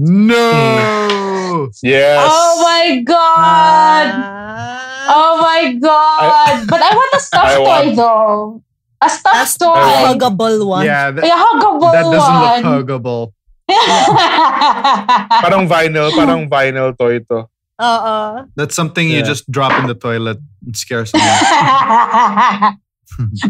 [0.00, 1.68] No.
[1.84, 2.24] Yes.
[2.24, 4.06] oh my god!
[4.16, 6.64] Ah, Oh my god!
[6.72, 8.62] but I want a I stuffed toy want- though.
[9.02, 9.76] A a stuffed st- toy.
[10.08, 10.84] huggable one.
[10.88, 12.62] Yeah, that, A huggable that doesn't one.
[12.64, 13.22] look huggable.
[15.44, 17.44] Parang vinyl, parang vinyl toy to.
[17.78, 18.44] Uh-uh.
[18.56, 21.28] That's something you just drop in the toilet and scare someone.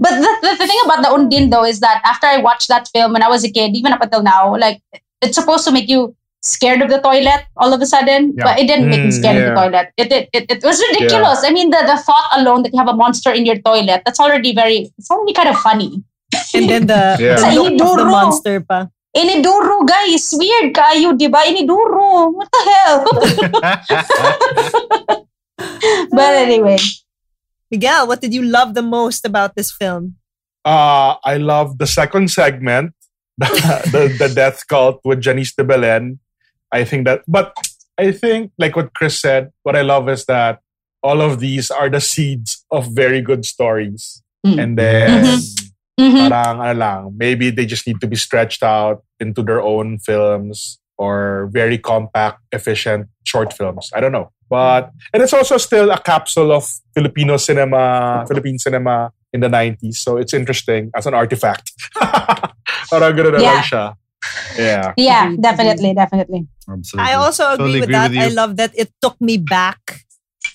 [0.03, 2.87] but the, the, the thing about the Undin though is that after I watched that
[2.95, 4.83] film when I was a kid, even up until now, like
[5.23, 8.45] it's supposed to make you scared of the toilet all of a sudden, Yeah.
[8.45, 9.87] but it didn't make me Mm, scared of the toilet.
[9.97, 11.45] It, it, it, it was ridiculous.
[11.45, 14.21] I mean, the, the thought alone that you have a monster in your toilet, that's
[14.21, 16.03] already very, it's already kind of funny.
[16.55, 17.37] And then the, Yeah.
[17.37, 18.89] the Sa look the monster pa.
[19.17, 20.33] Iniduro, guys.
[20.39, 21.43] Weird kayo, di ba?
[21.43, 22.31] Iniduro.
[22.33, 23.05] What the hell?
[26.11, 26.79] but anyway.
[27.71, 30.17] Miguel, what did you love the most about this film?
[30.65, 32.93] Uh, I love the second segment,
[33.39, 33.47] the,
[33.91, 36.19] the, the death cult with Janice de Belen.
[36.73, 37.53] I think that, but
[37.99, 40.61] I think, like what Chris said, what I love is that
[41.03, 44.23] all of these are the seeds of very good stories.
[44.47, 44.59] Mm.
[44.63, 45.39] And then,
[46.01, 46.29] Mhm.
[46.31, 50.79] parang, ano lang, maybe they just need to be stretched out into their own films
[50.97, 53.91] or very compact, efficient short films.
[53.93, 54.31] I don't know.
[54.49, 59.99] But, and it's also still a capsule of Filipino cinema, Philippine cinema in the 90s.
[60.03, 61.73] So it's interesting as an artifact.
[62.91, 63.53] Parang ganun na Yeah.
[63.55, 63.85] lang siya.
[64.59, 64.87] Yeah.
[64.97, 66.49] Yeah, definitely, definitely.
[66.71, 67.11] Absolutely.
[67.11, 68.11] I also agree Totally with agree that.
[68.11, 70.07] with I love that it took me back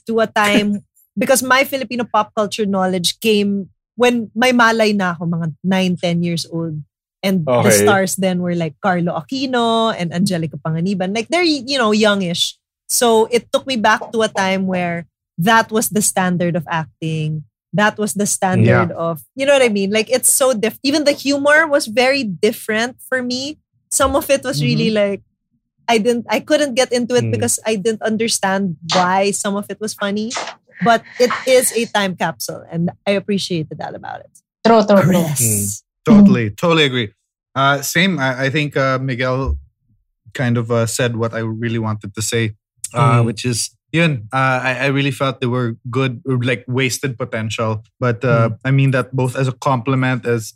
[0.08, 0.86] to a time
[1.18, 6.24] because my Filipino pop culture knowledge came when my malay na ako, mga 9, 10
[6.24, 6.84] years old.
[7.24, 11.10] And the stars then were like Carlo Aquino and Angelica Panganiban.
[11.16, 12.54] Like they're, you know, youngish.
[12.88, 15.08] So it took me back to a time where
[15.40, 17.44] that was the standard of acting.
[17.74, 19.90] That was the standard of, you know what I mean?
[19.90, 20.82] Like it's so different.
[20.84, 23.58] Even the humor was very different for me.
[23.90, 25.18] Some of it was really mm-hmm.
[25.18, 25.22] like,
[25.88, 27.32] I didn't, I couldn't get into it Mm.
[27.32, 30.32] because I didn't understand why some of it was funny.
[30.84, 34.32] But it is a time capsule and I appreciated that about it.
[34.66, 35.24] True, true, true.
[35.24, 35.84] Chris.
[36.06, 37.14] Totally, totally agree.
[37.56, 38.20] Uh, same.
[38.20, 39.58] I, I think uh, Miguel
[40.34, 42.54] kind of uh, said what I really wanted to say,
[42.94, 43.26] uh, Mhm.
[43.26, 47.72] which is, yun, uh, I, I really felt they were good, like wasted potential.
[48.00, 50.54] But uh, I mean that both as a compliment, as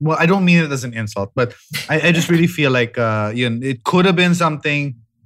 [0.00, 1.48] well, I don't mean it as an insult, but
[1.92, 4.82] I, I just really feel like uh, yun, it could have been something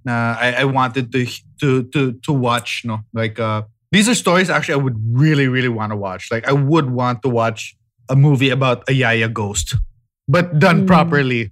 [0.09, 1.21] uh, I, I wanted to
[1.61, 2.71] to to to watch.
[2.85, 3.63] No, like uh,
[3.95, 6.23] these are stories actually I would really really want to watch.
[6.35, 7.61] Like I would want to watch
[8.11, 9.77] a movie about a Yaya ghost,
[10.27, 10.87] but done Mm.
[10.95, 11.43] properly.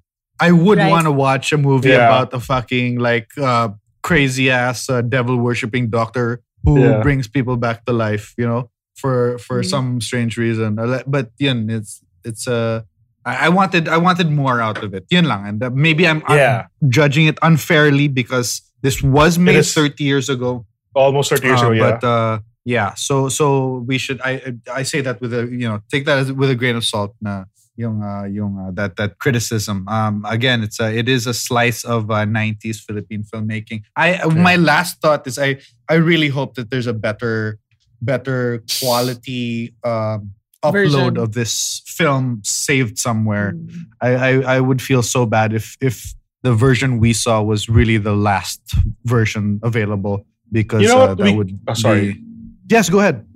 [0.41, 0.91] I would Right.
[0.91, 2.07] want to watch a movie Yeah.
[2.09, 3.69] about a fucking like uh,
[4.11, 7.01] crazy ass uh, devil worshipping doctor who Yeah.
[7.07, 8.35] brings people back to life.
[8.41, 8.63] You know,
[8.99, 9.71] for for Mm.
[9.71, 10.77] some strange reason.
[10.83, 12.83] Uh, But yun, it's it's uh
[13.25, 15.05] I, I wanted I wanted more out of it.
[15.15, 15.43] Yun lang.
[15.49, 20.65] And uh, maybe I'm, I'm judging it unfairly because this was made 30 years ago.
[20.97, 21.85] Almost 30 years Uh, ago, yeah.
[21.85, 22.35] But uh,
[22.65, 26.17] yeah, so so we should I I say that with a you know take that
[26.19, 27.13] as, with a grain of salt.
[27.21, 27.45] Na
[27.81, 29.89] yung uh, yung uh, that that criticism.
[29.89, 33.83] Um, again, it's a it is a slice of uh, 90s Philippine filmmaking.
[33.97, 35.57] I my last thought is I
[35.89, 37.57] I really hope that there's a better
[38.03, 40.33] better quality um,
[40.63, 41.17] upload Version.
[41.17, 43.53] of this film saved somewhere.
[43.57, 43.89] Mm.
[44.01, 46.13] I, I I would feel so bad if if
[46.45, 48.61] the version we saw was really the last
[49.05, 52.13] version available because You know uh, that We- would oh, sorry.
[52.13, 52.25] be-
[52.71, 53.27] yes, go ahead.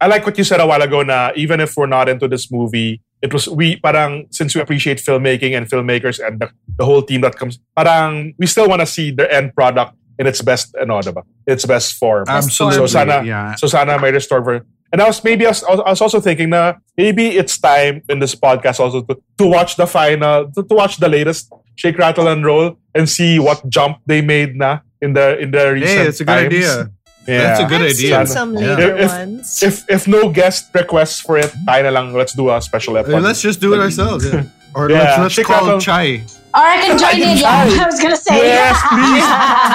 [0.00, 2.50] I like what you said a while ago na even if we're not into this
[2.50, 6.48] movie, it was we parang since we appreciate filmmaking and filmmakers and the,
[6.78, 10.26] the whole team that comes, parang we still want to see the end product in
[10.26, 11.22] its best ano, diba?
[11.46, 12.24] its best form.
[12.28, 12.78] Absolutely.
[12.78, 13.54] So sana yeah.
[13.56, 14.64] so sana may restore ver-
[14.94, 18.20] And I was maybe I was, I was also thinking na maybe it's time in
[18.20, 22.28] this podcast also to, to watch the final to, to watch the latest Shake Rattle
[22.28, 26.06] and Roll and see what jump they made na in the in the recent Hey,
[26.06, 26.46] it's a good times.
[26.54, 26.90] idea.
[27.26, 27.40] Yeah.
[27.56, 28.12] That's a good I've idea.
[28.20, 28.60] seen some Yeah.
[28.76, 29.62] later If- ones.
[29.64, 33.24] if if no guest requests for it, tayo na lang, let's do a special episode.
[33.24, 34.24] let's just do it ourselves.
[34.28, 34.44] Yeah.
[34.74, 35.78] Or Yeah, let's, let's call Rattle.
[35.78, 36.26] Chai.
[36.50, 37.38] Or I can join in.
[37.38, 38.42] Yeah, I was gonna say.
[38.42, 39.26] Yes, please.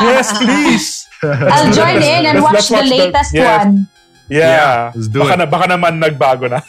[0.03, 0.87] yes, please.
[1.55, 3.71] I'll join in and Let's- let's watch, the watch the- latest one.
[4.27, 4.91] Yeah.
[4.93, 5.37] let's do baka, it.
[5.39, 6.59] Na, baka naman nagbago na.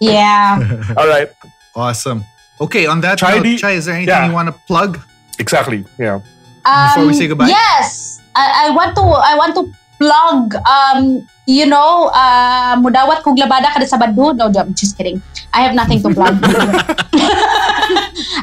[0.00, 0.58] Yeah.
[0.98, 1.30] All right.
[1.74, 2.24] Awesome.
[2.60, 4.26] Okay, on that Chai, note, di- Chai, is there anything yeah.
[4.26, 4.98] you want to plug?
[5.38, 5.84] Exactly.
[5.98, 6.20] Yeah.
[6.62, 7.48] Before we Um, say goodbye?
[7.48, 9.02] Yes, I, I want to.
[9.02, 10.54] I want to plug.
[10.66, 14.36] Um, you know, uh, mudawat kog labada kada Sabado.
[14.36, 15.20] No, I'm just kidding.
[15.52, 16.38] I have nothing to plug.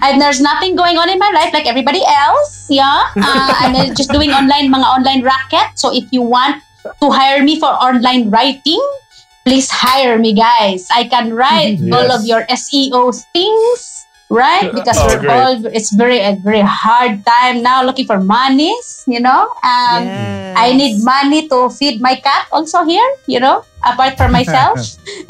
[0.04, 2.68] and there's nothing going on in my life like everybody else.
[2.70, 5.80] Yeah, uh, I'm just doing online mga online racket.
[5.80, 8.82] So if you want to hire me for online writing,
[9.46, 10.88] please hire me, guys.
[10.92, 14.06] I can write all of your SEO things.
[14.30, 15.34] Right, because Oh, we're great.
[15.34, 19.04] all it's very a very hard time now looking for monies.
[19.10, 20.54] You know, um, Yes.
[20.58, 24.78] I need money to feed my cat also here, you know, apart from myself.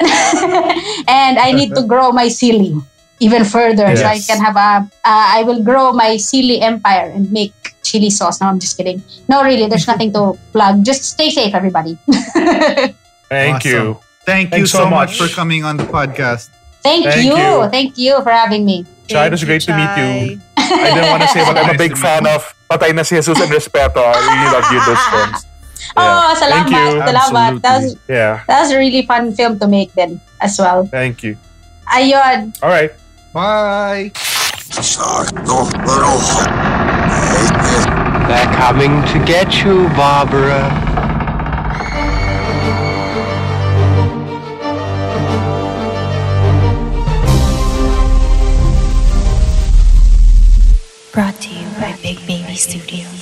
[1.08, 2.76] and I need to grow my silly
[3.20, 7.30] even further so I can have a, uh, I will grow my silly empire and
[7.32, 7.52] make
[7.82, 8.40] chili sauce.
[8.40, 9.02] No, I'm just kidding.
[9.28, 10.84] No, really, there's nothing to plug.
[10.84, 11.98] Just stay safe, everybody.
[13.28, 13.70] Thank Awesome.
[13.70, 13.98] you.
[14.24, 15.18] Thank you Thanks so so much much.
[15.20, 16.48] for coming on the podcast.
[16.82, 17.36] Thank, Thank you.
[17.36, 17.68] you.
[17.70, 18.86] Thank you for having me.
[19.08, 20.40] Chai, it was great to meet you.
[20.56, 23.36] I didn't want to say, but I'm a big fan of Patay na si Jesus
[23.40, 24.00] and Respeto.
[24.00, 25.38] I really love you those films.
[25.96, 26.22] Oh, yeah.
[26.22, 26.70] Oh, Thank salamat.
[26.70, 26.86] you.
[27.02, 27.52] Salamat.
[27.62, 28.44] That was, Yeah.
[28.46, 30.86] that was a really fun film to make then as well.
[30.86, 31.36] Thank you.
[31.90, 32.54] Ayun.
[32.62, 32.92] All right.
[33.34, 34.12] Bye.
[34.70, 36.22] Sakto little
[37.10, 37.50] Hey,
[38.30, 40.70] They're coming to get you, Barbara.
[51.12, 53.19] Brought to you by Big Baby Studios.